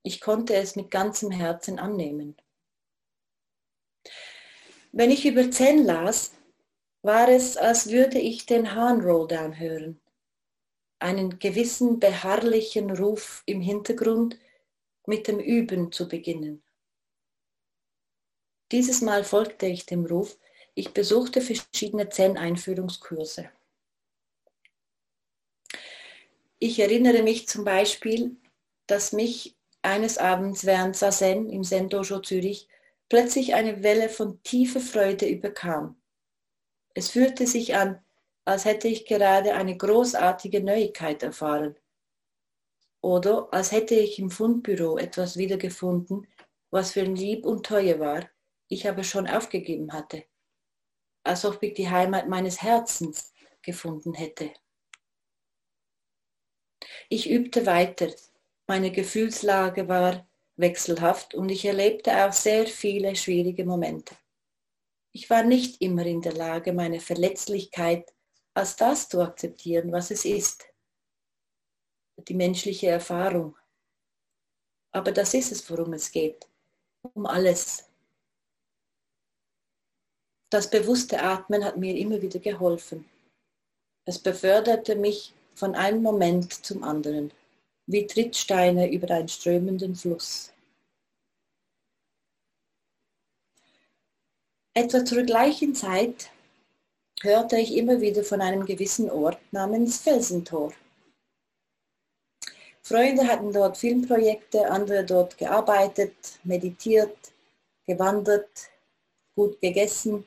Ich 0.02 0.20
konnte 0.20 0.54
es 0.54 0.76
mit 0.76 0.90
ganzem 0.90 1.30
Herzen 1.30 1.78
annehmen. 1.78 2.36
Wenn 4.92 5.10
ich 5.10 5.26
über 5.26 5.50
Zen 5.50 5.84
las, 5.84 6.32
war 7.02 7.28
es, 7.28 7.56
als 7.56 7.90
würde 7.90 8.18
ich 8.18 8.46
den 8.46 8.74
Hahn 8.74 9.00
Rolldown 9.00 9.58
hören, 9.58 10.00
einen 10.98 11.38
gewissen 11.38 12.00
beharrlichen 12.00 12.90
Ruf 12.90 13.42
im 13.46 13.60
Hintergrund 13.60 14.38
mit 15.06 15.28
dem 15.28 15.38
Üben 15.38 15.92
zu 15.92 16.08
beginnen. 16.08 16.62
Dieses 18.72 19.02
Mal 19.02 19.22
folgte 19.22 19.66
ich 19.66 19.86
dem 19.86 20.04
Ruf. 20.06 20.38
Ich 20.74 20.92
besuchte 20.92 21.40
verschiedene 21.40 22.08
Zen-Einführungskurse. 22.08 23.50
Ich 26.58 26.78
erinnere 26.78 27.22
mich 27.22 27.48
zum 27.48 27.64
Beispiel, 27.64 28.36
dass 28.86 29.12
mich 29.12 29.56
eines 29.82 30.18
Abends 30.18 30.64
während 30.64 30.96
Sazen 30.96 31.50
im 31.50 31.62
Zen-Dojo 31.62 32.20
Zürich 32.20 32.68
plötzlich 33.08 33.54
eine 33.54 33.82
Welle 33.82 34.08
von 34.08 34.42
tiefer 34.42 34.80
Freude 34.80 35.26
überkam. 35.26 36.00
Es 36.94 37.10
fühlte 37.10 37.46
sich 37.46 37.76
an, 37.76 38.02
als 38.44 38.64
hätte 38.64 38.88
ich 38.88 39.06
gerade 39.06 39.54
eine 39.54 39.76
großartige 39.76 40.62
Neuigkeit 40.62 41.22
erfahren. 41.22 41.76
Oder 43.00 43.48
als 43.52 43.70
hätte 43.72 43.94
ich 43.94 44.18
im 44.18 44.30
Fundbüro 44.30 44.98
etwas 44.98 45.36
wiedergefunden, 45.36 46.26
was 46.70 46.92
für 46.92 47.02
lieb 47.02 47.44
und 47.44 47.66
teuer 47.66 48.00
war 48.00 48.28
ich 48.68 48.88
aber 48.88 49.04
schon 49.04 49.26
aufgegeben 49.26 49.92
hatte, 49.92 50.24
als 51.22 51.44
ob 51.44 51.62
ich 51.62 51.74
die 51.74 51.88
Heimat 51.88 52.28
meines 52.28 52.62
Herzens 52.62 53.32
gefunden 53.62 54.14
hätte. 54.14 54.52
Ich 57.08 57.30
übte 57.30 57.66
weiter, 57.66 58.08
meine 58.66 58.90
Gefühlslage 58.90 59.88
war 59.88 60.26
wechselhaft 60.56 61.34
und 61.34 61.50
ich 61.50 61.64
erlebte 61.64 62.24
auch 62.24 62.32
sehr 62.32 62.66
viele 62.66 63.14
schwierige 63.14 63.64
Momente. 63.64 64.16
Ich 65.12 65.30
war 65.30 65.42
nicht 65.42 65.80
immer 65.80 66.04
in 66.04 66.20
der 66.20 66.32
Lage, 66.32 66.72
meine 66.72 67.00
Verletzlichkeit 67.00 68.12
als 68.54 68.76
das 68.76 69.08
zu 69.08 69.20
akzeptieren, 69.20 69.92
was 69.92 70.10
es 70.10 70.24
ist, 70.24 70.64
die 72.16 72.34
menschliche 72.34 72.88
Erfahrung. 72.88 73.56
Aber 74.92 75.12
das 75.12 75.34
ist 75.34 75.52
es, 75.52 75.70
worum 75.70 75.92
es 75.92 76.10
geht, 76.10 76.48
um 77.02 77.26
alles. 77.26 77.84
Das 80.48 80.70
bewusste 80.70 81.22
Atmen 81.22 81.64
hat 81.64 81.76
mir 81.76 81.94
immer 81.96 82.22
wieder 82.22 82.38
geholfen. 82.38 83.04
Es 84.06 84.18
beförderte 84.18 84.96
mich 84.96 85.34
von 85.56 85.74
einem 85.74 86.02
Moment 86.02 86.64
zum 86.64 86.84
anderen, 86.84 87.32
wie 87.86 88.06
Trittsteine 88.06 88.92
über 88.92 89.10
einen 89.10 89.28
strömenden 89.28 89.96
Fluss. 89.96 90.52
Etwa 94.74 95.04
zur 95.04 95.22
gleichen 95.22 95.74
Zeit 95.74 96.30
hörte 97.22 97.58
ich 97.58 97.74
immer 97.74 98.02
wieder 98.02 98.22
von 98.22 98.42
einem 98.42 98.66
gewissen 98.66 99.10
Ort 99.10 99.40
namens 99.50 99.98
Felsentor. 100.02 100.74
Freunde 102.82 103.26
hatten 103.26 103.52
dort 103.52 103.78
Filmprojekte, 103.78 104.70
andere 104.70 105.04
dort 105.04 105.38
gearbeitet, 105.38 106.38
meditiert, 106.44 107.32
gewandert, 107.86 108.68
gut 109.34 109.58
gegessen 109.60 110.26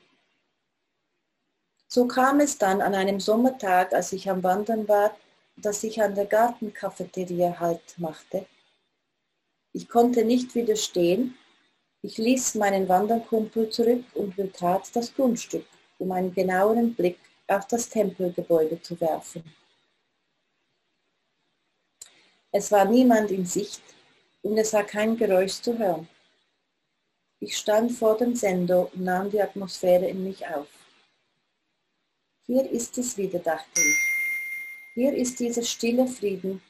So 1.92 2.06
kam 2.06 2.38
es 2.38 2.56
dann 2.56 2.80
an 2.80 2.94
einem 2.94 3.18
Sommertag, 3.18 3.92
als 3.92 4.12
ich 4.12 4.30
am 4.30 4.44
Wandern 4.44 4.86
war, 4.86 5.16
dass 5.56 5.82
ich 5.82 6.00
an 6.00 6.14
der 6.14 6.26
Gartencafeteria 6.26 7.58
Halt 7.58 7.98
machte. 7.98 8.46
Ich 9.72 9.88
konnte 9.88 10.24
nicht 10.24 10.54
widerstehen. 10.54 11.36
Ich 12.02 12.16
ließ 12.16 12.54
meinen 12.54 12.88
Wanderkumpel 12.88 13.70
zurück 13.70 14.04
und 14.14 14.36
betrat 14.36 14.88
das 14.94 15.12
Grundstück, 15.12 15.66
um 15.98 16.12
einen 16.12 16.32
genaueren 16.32 16.94
Blick 16.94 17.18
auf 17.48 17.66
das 17.66 17.88
Tempelgebäude 17.88 18.80
zu 18.80 19.00
werfen. 19.00 19.42
Es 22.52 22.70
war 22.70 22.84
niemand 22.84 23.32
in 23.32 23.44
Sicht 23.44 23.82
und 24.42 24.56
es 24.58 24.72
war 24.72 24.84
kein 24.84 25.16
Geräusch 25.16 25.60
zu 25.60 25.76
hören. 25.76 26.08
Ich 27.40 27.56
stand 27.56 27.90
vor 27.90 28.16
dem 28.16 28.36
Sendo 28.36 28.90
und 28.94 29.02
nahm 29.02 29.28
die 29.28 29.42
Atmosphäre 29.42 30.06
in 30.06 30.22
mich 30.22 30.46
auf. 30.46 30.79
Hier 32.52 32.68
ist 32.68 32.98
es 32.98 33.16
wieder, 33.16 33.38
dachte 33.38 33.80
ich. 33.80 33.96
Hier 34.94 35.14
ist 35.14 35.38
dieser 35.38 35.62
stille 35.62 36.08
Frieden, 36.08 36.60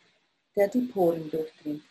der 0.54 0.68
die 0.68 0.82
Poren 0.82 1.30
durchdringt. 1.30 1.82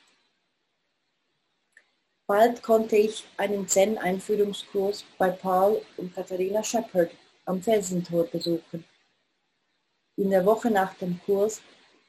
Bald 2.27 2.61
konnte 2.61 2.97
ich 2.97 3.25
einen 3.37 3.67
Zen-Einführungskurs 3.67 5.05
bei 5.17 5.31
Paul 5.31 5.83
und 5.97 6.13
Katharina 6.13 6.63
Shepard 6.63 7.09
am 7.45 7.63
Felsentor 7.63 8.25
besuchen. 8.25 8.85
In 10.17 10.29
der 10.29 10.45
Woche 10.45 10.69
nach 10.69 10.93
dem 10.93 11.19
Kurs 11.25 11.59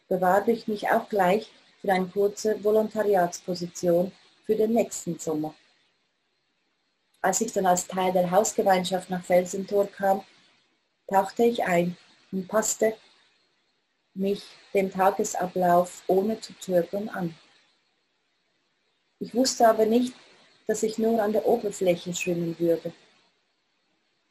bewarb 0.07 0.49
ich 0.49 0.69
mich 0.69 0.87
auch 0.91 1.09
gleich 1.09 1.51
für 1.81 1.91
eine 1.95 2.09
kurze 2.09 2.63
Volontariatsposition 2.63 4.13
für 4.45 4.55
den 4.55 4.75
nächsten 4.75 5.19
Sommer. 5.19 5.55
Als 7.23 7.41
ich 7.41 7.55
dann 7.55 7.65
als 7.65 7.87
Teil 7.87 8.13
der 8.13 8.31
Hausgemeinschaft 8.31 9.09
nach 9.09 9.25
Felsentor 9.25 9.87
kam, 9.87 10.23
tauchte 11.11 11.45
ich 11.45 11.65
ein 11.65 11.97
und 12.33 12.49
passte 12.49 12.97
mich 14.15 14.43
dem 14.73 14.91
Tagesablauf 14.91 16.03
ohne 16.07 16.41
zu 16.41 16.57
zögern 16.59 17.09
an. 17.09 17.35
Ich 19.19 19.35
wusste 19.35 19.69
aber 19.69 19.87
nicht, 19.87 20.15
dass 20.67 20.83
ich 20.83 20.99
nur 20.99 21.21
an 21.23 21.33
der 21.33 21.47
Oberfläche 21.47 22.15
schwimmen 22.15 22.59
würde. 22.59 22.93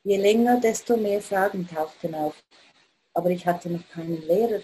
Je 0.03 0.17
länger, 0.17 0.59
desto 0.59 0.95
mehr 0.95 1.21
Fragen 1.21 1.67
tauchten 1.67 2.15
auf, 2.15 2.35
aber 3.13 3.29
ich 3.29 3.45
hatte 3.45 3.69
noch 3.69 3.87
keinen 3.89 4.21
Lehrer. 4.21 4.61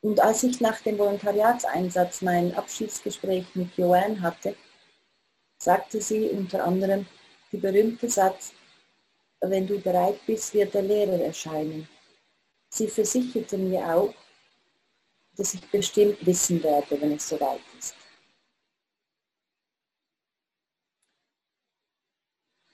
Und 0.00 0.20
als 0.20 0.44
ich 0.44 0.60
nach 0.60 0.80
dem 0.80 0.96
Volontariatseinsatz 0.96 2.22
mein 2.22 2.54
Abschiedsgespräch 2.54 3.46
mit 3.54 3.76
Joanne 3.76 4.20
hatte, 4.20 4.54
sagte 5.60 6.00
sie 6.00 6.28
unter 6.28 6.64
anderem 6.64 7.06
die 7.50 7.56
berühmte 7.56 8.08
Satz, 8.08 8.52
wenn 9.40 9.66
du 9.66 9.78
bereit 9.78 10.18
bist, 10.26 10.52
wird 10.54 10.74
der 10.74 10.82
Lehrer 10.82 11.20
erscheinen. 11.20 11.88
Sie 12.70 12.88
versicherte 12.88 13.56
mir 13.56 13.94
auch, 13.94 14.14
dass 15.36 15.54
ich 15.54 15.70
bestimmt 15.70 16.24
wissen 16.26 16.62
werde, 16.62 17.00
wenn 17.00 17.12
es 17.12 17.28
soweit 17.28 17.60
ist. 17.78 17.94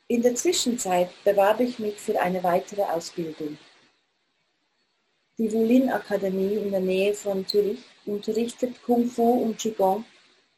In 0.09 0.23
der 0.23 0.35
Zwischenzeit 0.35 1.11
bewarb 1.25 1.61
ich 1.61 1.79
mich 1.79 1.97
für 1.97 2.21
eine 2.21 2.43
weitere 2.43 2.83
Ausbildung. 2.83 3.59
Die 5.39 5.53
Wulin 5.53 5.91
Akademie 5.91 6.55
in 6.55 6.71
der 6.71 6.81
Nähe 6.81 7.15
von 7.15 7.47
Zürich 7.47 7.83
unterrichtet 8.07 8.83
Kung 8.85 9.09
Fu 9.09 9.43
und 9.43 9.59
Qigong 9.59 10.05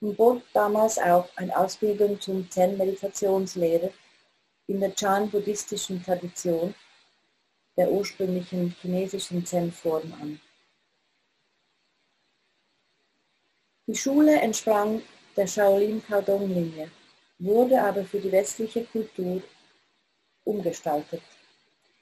und 0.00 0.16
bot 0.16 0.42
damals 0.52 0.98
auch 0.98 1.28
eine 1.36 1.56
Ausbildung 1.56 2.20
zum 2.20 2.50
Zen-Meditationslehrer 2.50 3.90
in 4.66 4.80
der 4.80 4.94
Chan-buddhistischen 4.94 6.02
Tradition 6.04 6.74
der 7.76 7.90
ursprünglichen 7.90 8.74
chinesischen 8.80 9.44
Zen-Form 9.44 10.12
an. 10.20 10.40
Die 13.86 13.94
Schule 13.94 14.40
entsprang 14.40 15.02
der 15.36 15.46
Shaolin-Kaodong-Linie, 15.46 16.90
wurde 17.38 17.80
aber 17.80 18.04
für 18.04 18.18
die 18.18 18.32
westliche 18.32 18.84
Kultur 18.84 19.42
umgestaltet. 20.44 21.22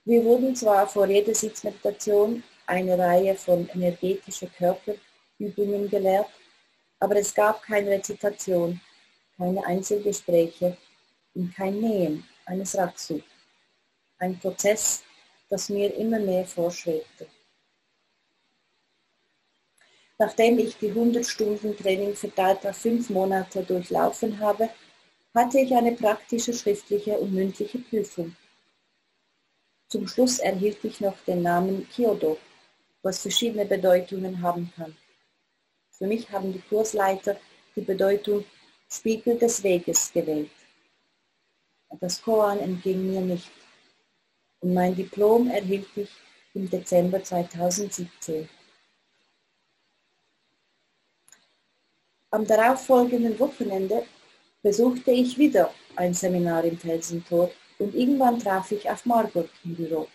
Wir 0.05 0.22
wurden 0.24 0.55
zwar 0.55 0.87
vor 0.87 1.07
jeder 1.07 1.35
Sitzmeditation 1.35 2.42
eine 2.66 2.96
Reihe 2.98 3.35
von 3.35 3.68
energetischen 3.74 4.50
Körperübungen 4.53 5.90
gelehrt, 5.90 6.29
aber 7.00 7.16
es 7.16 7.35
gab 7.35 7.62
keine 7.62 7.90
Rezitation, 7.90 8.81
keine 9.37 9.66
Einzelgespräche 9.66 10.77
und 11.35 11.55
kein 11.55 11.81
Nähen 11.81 12.24
eines 12.46 12.76
Ratsu. 12.76 13.20
Ein 14.18 14.38
Prozess, 14.38 15.02
das 15.48 15.68
mir 15.68 15.94
immer 15.94 16.18
mehr 16.18 16.46
vorschwebte. 16.46 17.26
Nachdem 20.18 20.59
ich 20.59 20.76
die 20.76 20.90
100 20.90 21.26
Stunden 21.26 21.76
Training 21.76 22.14
verteilt 22.14 22.64
auf 22.66 22.76
fünf 22.76 23.11
Monate 23.11 23.62
durchlaufen 23.62 24.38
habe, 24.38 24.70
hatte 25.35 25.59
ich 25.59 25.74
eine 25.74 25.92
praktische 25.92 26.52
schriftliche 26.52 27.18
und 27.18 27.35
mündliche 27.35 27.78
Prüfung. 27.78 28.37
Zum 29.88 30.07
Schluss 30.07 30.38
erhielt 30.38 30.85
ich 30.85 31.00
noch 31.00 31.16
den 31.26 31.42
Namen 31.42 31.88
Kyodo, 31.90 32.38
was 33.02 33.20
verschiedene 33.20 33.64
Bedeutungen 33.64 34.40
haben 34.40 34.72
kann. 34.76 34.96
Für 35.90 36.07
mich 36.07 36.30
haben 36.30 36.52
die 36.52 36.62
Kursleiter 36.62 37.37
die 37.76 37.80
Bedeutung 37.80 38.44
Spiegel 38.88 39.38
des 39.38 39.62
Weges 39.62 40.12
gewählt. 40.12 40.50
Das 42.00 42.22
Koan 42.22 42.59
entging 42.59 43.11
mir 43.11 43.20
nicht. 43.20 43.50
Und 44.61 44.74
mein 44.74 44.94
Diplom 44.94 45.48
erhielt 45.48 45.87
ich 45.96 46.11
im 46.54 46.68
Dezember 46.68 47.22
2017. 47.22 48.48
Am 52.30 52.46
darauffolgenden 52.46 53.38
Wochenende 53.38 54.04
besuchte 54.62 55.11
ich 55.12 55.38
wieder 55.38 55.72
ein 55.94 56.14
Seminar 56.14 56.64
im 56.64 56.78
Felsentor 56.78 57.50
und 57.78 57.94
irgendwann 57.94 58.38
traf 58.40 58.72
ich 58.72 58.88
auf 58.90 59.04
Margot 59.04 59.48
im 59.64 59.76
Büro. 59.76 60.09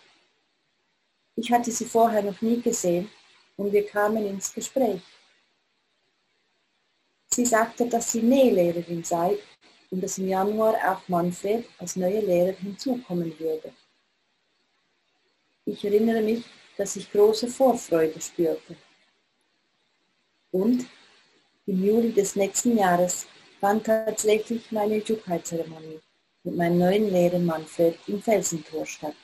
Ich 1.36 1.50
hatte 1.50 1.70
sie 1.70 1.86
vorher 1.86 2.22
noch 2.22 2.40
nie 2.42 2.60
gesehen 2.60 3.08
und 3.56 3.72
wir 3.72 3.86
kamen 3.86 4.26
ins 4.26 4.52
Gespräch. 4.52 5.00
Sie 7.28 7.46
sagte, 7.46 7.86
dass 7.86 8.12
sie 8.12 8.22
Nählehrerin 8.22 9.04
sei 9.04 9.38
und 9.90 10.02
dass 10.02 10.18
im 10.18 10.28
Januar 10.28 10.74
auch 10.86 11.06
Manfred 11.08 11.64
als 11.78 11.96
neuer 11.96 12.22
Lehrer 12.22 12.52
hinzukommen 12.52 13.38
würde. 13.38 13.72
Ich 15.64 15.84
erinnere 15.84 16.22
mich, 16.22 16.44
dass 16.76 16.96
ich 16.96 17.10
große 17.10 17.48
Vorfreude 17.48 18.20
spürte. 18.20 18.76
Und 20.52 20.86
im 21.66 21.84
Juli 21.84 22.12
des 22.12 22.36
nächsten 22.36 22.76
Jahres 22.76 23.26
fand 23.60 23.84
tatsächlich 23.84 24.72
meine 24.72 24.98
Jukai-Zeremonie 24.98 26.00
mit 26.44 26.56
meinem 26.56 26.78
neuen 26.78 27.10
Lehrer 27.10 27.38
Manfred 27.38 27.98
im 28.06 28.22
Felsentor 28.22 28.86
statt. 28.86 29.14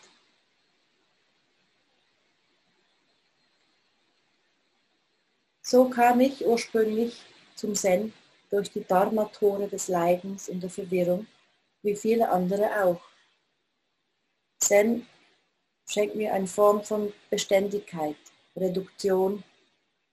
So 5.62 5.88
kam 5.88 6.20
ich 6.20 6.46
ursprünglich 6.46 7.20
zum 7.56 7.74
Zen 7.74 8.12
durch 8.50 8.70
die 8.70 8.84
Dharma-Tore 8.84 9.68
des 9.68 9.88
Leidens 9.88 10.48
und 10.48 10.60
der 10.62 10.70
Verwirrung, 10.70 11.26
wie 11.82 11.96
viele 11.96 12.28
andere 12.28 12.84
auch. 12.84 13.00
Zen 14.58 15.06
schenkt 15.88 16.16
mir 16.16 16.32
eine 16.32 16.46
Form 16.46 16.82
von 16.82 17.12
Beständigkeit, 17.30 18.16
Reduktion, 18.56 19.42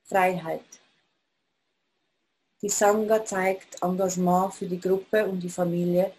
Freiheit. 0.04 0.66
Die 2.62 2.70
Sangha 2.70 3.26
zeigt 3.26 3.82
Engagement 3.82 4.54
für 4.54 4.68
die 4.68 4.80
Gruppe 4.80 5.26
und 5.26 5.40
die 5.40 5.50
Familie, 5.50 6.14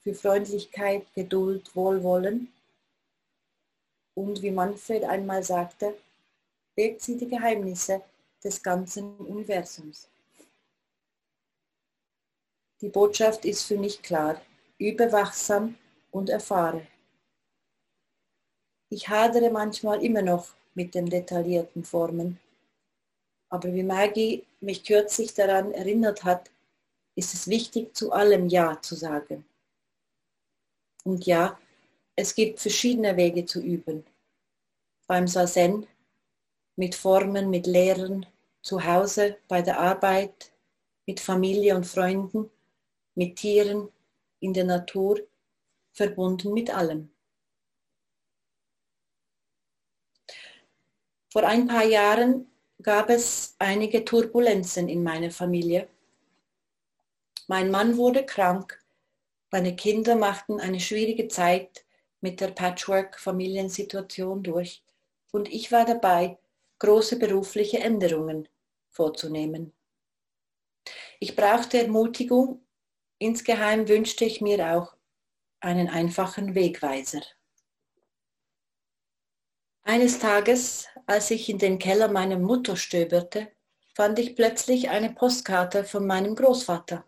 für 0.00 0.14
Freundlichkeit, 0.14 1.06
Geduld, 1.14 1.74
Wohlwollen 1.74 2.52
und, 4.14 4.42
wie 4.42 4.50
Manfred 4.50 5.04
einmal 5.04 5.42
sagte, 5.42 5.96
birgt 6.74 7.02
sie 7.02 7.16
die 7.16 7.28
Geheimnisse 7.28 8.02
des 8.42 8.62
ganzen 8.62 9.16
Universums. 9.16 10.09
Die 12.80 12.88
Botschaft 12.88 13.44
ist 13.44 13.64
für 13.64 13.76
mich 13.76 14.00
klar, 14.00 14.40
überwachsam 14.78 15.76
und 16.10 16.30
erfahre. 16.30 16.86
Ich 18.88 19.08
hadere 19.08 19.50
manchmal 19.50 20.02
immer 20.02 20.22
noch 20.22 20.54
mit 20.74 20.94
den 20.94 21.06
detaillierten 21.06 21.84
Formen, 21.84 22.40
aber 23.50 23.74
wie 23.74 23.82
Maggie 23.82 24.46
mich 24.60 24.82
kürzlich 24.82 25.34
daran 25.34 25.72
erinnert 25.72 26.24
hat, 26.24 26.50
ist 27.16 27.34
es 27.34 27.48
wichtig, 27.48 27.94
zu 27.94 28.12
allem 28.12 28.48
Ja 28.48 28.80
zu 28.80 28.94
sagen. 28.94 29.44
Und 31.04 31.26
ja, 31.26 31.58
es 32.16 32.34
gibt 32.34 32.60
verschiedene 32.60 33.16
Wege 33.16 33.44
zu 33.44 33.60
üben. 33.60 34.06
Beim 35.06 35.26
Sazen, 35.26 35.86
mit 36.76 36.94
Formen, 36.94 37.50
mit 37.50 37.66
Lehrern, 37.66 38.24
zu 38.62 38.82
Hause, 38.84 39.36
bei 39.48 39.60
der 39.60 39.78
Arbeit, 39.78 40.52
mit 41.06 41.20
Familie 41.20 41.76
und 41.76 41.86
Freunden 41.86 42.50
mit 43.14 43.36
Tieren, 43.36 43.88
in 44.40 44.52
der 44.52 44.64
Natur, 44.64 45.20
verbunden 45.92 46.52
mit 46.52 46.70
allem. 46.70 47.10
Vor 51.32 51.44
ein 51.44 51.66
paar 51.66 51.84
Jahren 51.84 52.46
gab 52.82 53.10
es 53.10 53.54
einige 53.58 54.04
Turbulenzen 54.04 54.88
in 54.88 55.02
meiner 55.02 55.30
Familie. 55.30 55.88
Mein 57.46 57.70
Mann 57.70 57.96
wurde 57.96 58.24
krank, 58.24 58.82
meine 59.50 59.74
Kinder 59.74 60.14
machten 60.14 60.60
eine 60.60 60.80
schwierige 60.80 61.28
Zeit 61.28 61.84
mit 62.20 62.40
der 62.40 62.48
Patchwork-Familiensituation 62.48 64.42
durch 64.42 64.82
und 65.32 65.48
ich 65.48 65.72
war 65.72 65.84
dabei, 65.84 66.38
große 66.78 67.18
berufliche 67.18 67.80
Änderungen 67.80 68.48
vorzunehmen. 68.88 69.72
Ich 71.18 71.36
brauchte 71.36 71.78
Ermutigung, 71.78 72.60
insgeheim 73.20 73.86
wünschte 73.86 74.24
ich 74.24 74.40
mir 74.40 74.74
auch 74.74 74.96
einen 75.60 75.88
einfachen 75.88 76.54
Wegweiser. 76.56 77.22
Eines 79.82 80.18
Tages, 80.18 80.88
als 81.06 81.30
ich 81.30 81.48
in 81.48 81.58
den 81.58 81.78
Keller 81.78 82.08
meiner 82.08 82.38
Mutter 82.38 82.76
stöberte, 82.76 83.52
fand 83.94 84.18
ich 84.18 84.34
plötzlich 84.34 84.88
eine 84.88 85.12
Postkarte 85.12 85.84
von 85.84 86.06
meinem 86.06 86.34
Großvater. 86.34 87.04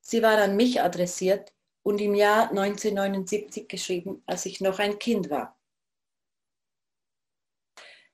Sie 0.00 0.22
war 0.22 0.38
an 0.38 0.56
mich 0.56 0.82
adressiert 0.82 1.52
und 1.82 2.00
im 2.00 2.14
Jahr 2.14 2.50
1979 2.50 3.68
geschrieben, 3.68 4.22
als 4.26 4.46
ich 4.46 4.60
noch 4.60 4.78
ein 4.78 4.98
Kind 4.98 5.30
war. 5.30 5.58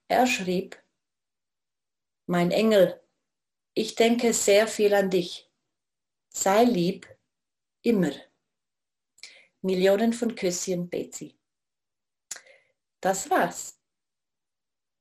Er 0.09 0.26
schrieb, 0.26 0.82
Mein 2.26 2.50
Engel, 2.50 3.00
ich 3.74 3.94
denke 3.94 4.34
sehr 4.34 4.66
viel 4.66 4.92
an 4.92 5.09
dich. 5.09 5.51
Sei 6.33 6.64
lieb, 6.64 7.07
immer. 7.83 8.12
Millionen 9.61 10.12
von 10.12 10.35
Küsschen, 10.35 10.89
Betsy. 10.89 11.39
Das 13.01 13.28
war's. 13.28 13.78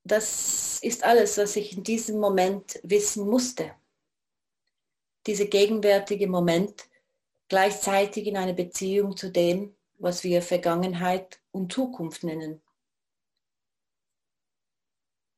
Das 0.04 0.80
ist 0.82 1.04
alles, 1.04 1.38
was 1.38 1.56
ich 1.56 1.78
in 1.78 1.84
diesem 1.84 2.20
Moment 2.20 2.80
wissen 2.84 3.28
musste. 3.28 3.76
Dieser 5.26 5.46
gegenwärtige 5.46 6.28
Moment 6.28 6.90
gleichzeitig 7.48 8.28
in 8.28 8.38
einer 8.38 8.54
Beziehung 8.54 9.16
zu 9.16 9.32
dem, 9.32 9.76
was 10.00 10.24
wir 10.24 10.42
Vergangenheit 10.42 11.40
und 11.52 11.72
Zukunft 11.72 12.24
nennen. 12.24 12.62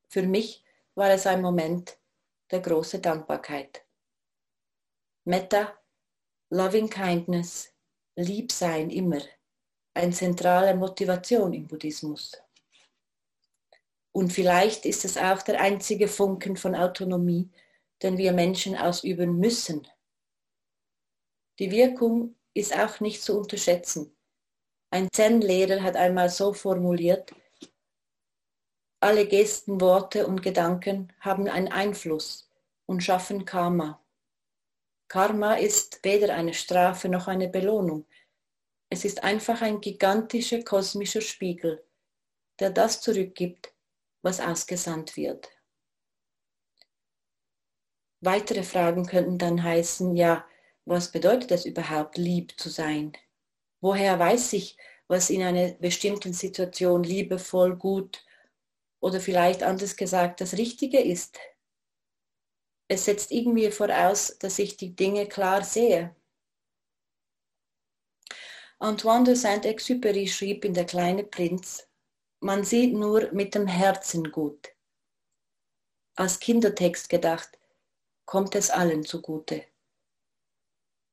Für 0.08 0.24
mich 0.24 0.64
war 0.96 1.10
es 1.10 1.28
ein 1.28 1.42
Moment 1.42 1.98
der 2.52 2.62
großen 2.62 3.02
Dankbarkeit. 3.02 3.86
Metta, 5.26 5.78
Loving 6.54 6.88
Kindness, 6.88 7.74
Liebsein 8.16 8.92
immer, 8.92 9.22
eine 9.96 10.12
zentrale 10.12 10.76
Motivation 10.76 11.52
im 11.52 11.66
Buddhismus. 11.66 12.40
Und 14.12 14.32
vielleicht 14.32 14.86
ist 14.86 15.04
es 15.04 15.18
auch 15.18 15.42
der 15.42 15.60
einzige 15.60 16.08
Funken 16.08 16.56
von 16.56 16.76
Autonomie, 16.76 17.50
den 18.04 18.20
wir 18.20 18.34
Menschen 18.34 18.78
ausüben 18.78 19.40
müssen. 19.40 19.88
Die 21.58 21.72
Wirkung 21.72 22.36
ist 22.54 22.78
auch 22.78 23.00
nicht 23.00 23.24
zu 23.24 23.36
unterschätzen. 23.36 24.16
Ein 24.92 25.08
Zen-Lehrer 25.12 25.82
hat 25.82 25.96
einmal 25.96 26.30
so 26.30 26.54
formuliert, 26.54 27.34
alle 29.00 29.28
Gesten, 29.28 29.82
Worte 29.82 30.28
und 30.28 30.44
Gedanken 30.44 31.12
haben 31.20 31.48
einen 31.48 31.70
Einfluss 31.70 32.48
und 32.86 33.02
schaffen 33.02 33.44
Karma. 33.44 34.03
Karma 35.08 35.56
ist 35.56 36.00
weder 36.04 36.34
eine 36.34 36.54
Strafe 36.54 37.10
noch 37.10 37.28
eine 37.28 37.48
Belohnung. 37.48 38.06
Es 38.90 39.06
ist 39.06 39.24
einfach 39.24 39.62
ein 39.62 39.82
gigantischer 39.82 40.64
kosmischer 40.64 41.22
Spiegel, 41.22 41.84
der 42.60 42.70
das 42.70 43.02
zurückgibt, 43.02 43.74
was 44.22 44.40
ausgesandt 44.40 45.18
wird. 45.18 45.50
Weitere 48.22 48.64
Fragen 48.64 49.06
könnten 49.06 49.38
dann 49.38 49.64
heißen, 49.64 50.16
ja, 50.16 50.46
was 50.86 51.12
bedeutet 51.12 51.52
es 51.52 51.66
überhaupt, 51.66 52.18
lieb 52.18 52.60
zu 52.60 52.70
sein? 52.70 53.14
Woher 53.82 54.18
weiß 54.18 54.54
ich, 54.54 54.78
was 55.08 55.30
in 55.30 55.44
einer 55.44 55.74
bestimmten 55.74 56.34
Situation 56.34 57.04
liebevoll, 57.04 57.76
gut 57.76 58.26
oder 59.02 59.20
vielleicht 59.20 59.64
anders 59.64 59.98
gesagt 59.98 60.40
das 60.40 60.58
Richtige 60.58 61.00
ist? 61.02 61.38
Es 62.94 63.06
setzt 63.06 63.32
irgendwie 63.32 63.72
voraus, 63.72 64.38
dass 64.38 64.60
ich 64.60 64.78
die 64.78 64.96
Dinge 64.96 65.26
klar 65.26 65.64
sehe. 65.64 66.16
Antoine 68.78 69.24
de 69.24 69.34
Saint-Exupéry 69.34 70.28
schrieb 70.28 70.64
in 70.64 70.76
Der 70.76 70.86
kleine 70.86 71.24
Prinz, 71.24 71.88
man 72.40 72.64
sieht 72.64 72.94
nur 72.94 73.32
mit 73.32 73.56
dem 73.56 73.66
Herzen 73.66 74.32
gut. 74.32 74.70
Als 76.14 76.40
Kindertext 76.40 77.10
gedacht, 77.10 77.58
kommt 78.26 78.54
es 78.54 78.70
allen 78.70 79.04
zugute. 79.04 79.64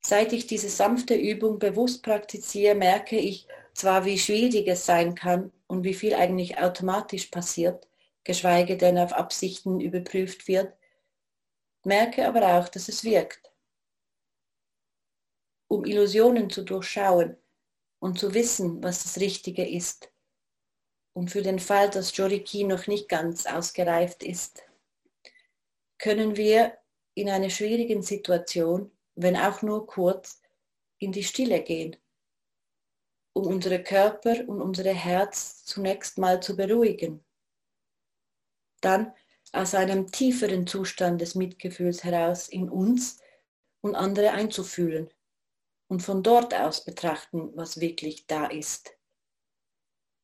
Seit 0.03 0.35
ich 0.35 0.47
diese 0.47 0.69
sanfte 0.69 1.15
Übung 1.15 1.59
bewusst 1.59 2.03
praktiziere, 2.03 2.75
merke 2.75 3.17
ich 3.17 3.49
zwar, 3.73 4.05
wie 4.05 4.19
schwierig 4.19 4.69
es 4.69 4.85
sein 4.85 5.15
kann 5.15 5.51
und 5.67 5.85
wie 5.85 5.95
viel 5.95 6.13
eigentlich 6.13 6.59
automatisch 6.59 7.29
passiert, 7.29 7.89
geschweige 8.25 8.77
denn 8.77 8.99
auf 8.99 9.15
Absichten 9.15 9.81
überprüft 9.81 10.47
wird, 10.47 10.75
merke 11.87 12.27
aber 12.27 12.59
auch, 12.59 12.69
dass 12.69 12.89
es 12.89 13.05
wirkt. 13.05 13.53
Um 15.69 15.85
Illusionen 15.85 16.51
zu 16.51 16.63
durchschauen 16.63 17.37
und 18.01 18.19
zu 18.19 18.35
wissen, 18.35 18.83
was 18.83 19.03
das 19.03 19.19
Richtige 19.19 19.69
ist, 19.69 20.11
und 21.13 21.31
für 21.31 21.43
den 21.43 21.59
Fall, 21.59 21.91
dass 21.91 22.17
Joriki 22.17 22.65
noch 22.65 22.87
nicht 22.87 23.09
ganz 23.09 23.47
ausgereift 23.47 24.23
ist, 24.23 24.63
können 25.99 26.37
wir 26.37 26.79
in 27.15 27.29
einer 27.29 27.51
schwierigen 27.51 28.03
Situation, 28.03 28.91
wenn 29.17 29.37
auch 29.37 29.63
nur 29.63 29.87
kurz, 29.87 30.41
in 30.99 31.13
die 31.13 31.25
Stille 31.25 31.63
gehen, 31.63 31.97
um 33.33 33.47
unsere 33.47 33.83
Körper 33.83 34.47
und 34.47 34.61
unser 34.61 34.85
Herz 34.93 35.65
zunächst 35.65 36.19
mal 36.19 36.43
zu 36.43 36.57
beruhigen. 36.57 37.25
Dann 38.83 39.15
aus 39.53 39.75
einem 39.75 40.11
tieferen 40.11 40.67
Zustand 40.67 41.21
des 41.21 41.35
Mitgefühls 41.35 42.05
heraus 42.05 42.49
in 42.49 42.69
uns 42.69 43.21
und 43.81 43.95
andere 43.95 44.31
einzufühlen 44.31 45.13
und 45.89 46.03
von 46.03 46.23
dort 46.23 46.55
aus 46.55 46.85
betrachten, 46.85 47.51
was 47.57 47.81
wirklich 47.81 48.27
da 48.27 48.47
ist. 48.47 48.97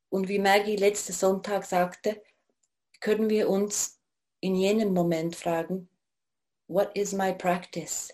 Und 0.08 0.28
wie 0.28 0.38
Maggie 0.38 0.76
letzten 0.76 1.12
Sonntag 1.12 1.64
sagte, 1.64 2.22
können 3.00 3.28
wir 3.28 3.48
uns 3.48 4.00
in 4.40 4.54
jenem 4.54 4.94
Moment 4.94 5.34
fragen, 5.34 5.88
what 6.68 6.96
is 6.96 7.12
my 7.12 7.34
practice? 7.34 8.12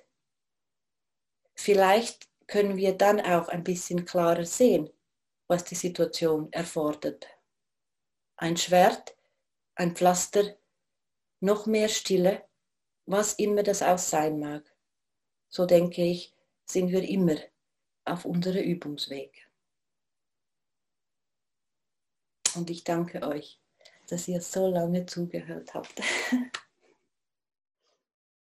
Vielleicht 1.54 2.28
können 2.46 2.76
wir 2.76 2.96
dann 2.96 3.20
auch 3.20 3.48
ein 3.48 3.62
bisschen 3.62 4.04
klarer 4.04 4.44
sehen, 4.44 4.90
was 5.46 5.64
die 5.64 5.74
Situation 5.74 6.50
erfordert. 6.52 7.26
Ein 8.36 8.56
Schwert, 8.56 9.16
ein 9.74 9.94
Pflaster, 9.94 10.56
noch 11.42 11.66
mehr 11.66 11.88
Stille, 11.88 12.48
was 13.04 13.34
immer 13.34 13.62
das 13.62 13.82
auch 13.82 13.98
sein 13.98 14.38
mag. 14.38 14.64
So 15.48 15.66
denke 15.66 16.02
ich, 16.02 16.34
sind 16.64 16.90
wir 16.90 17.02
immer 17.02 17.36
auf 18.04 18.24
unserem 18.24 18.62
Übungsweg. 18.62 19.48
Und 22.54 22.70
ich 22.70 22.84
danke 22.84 23.22
euch, 23.22 23.60
dass 24.08 24.28
ihr 24.28 24.40
so 24.40 24.68
lange 24.68 25.06
zugehört 25.06 25.74
habt. 25.74 26.00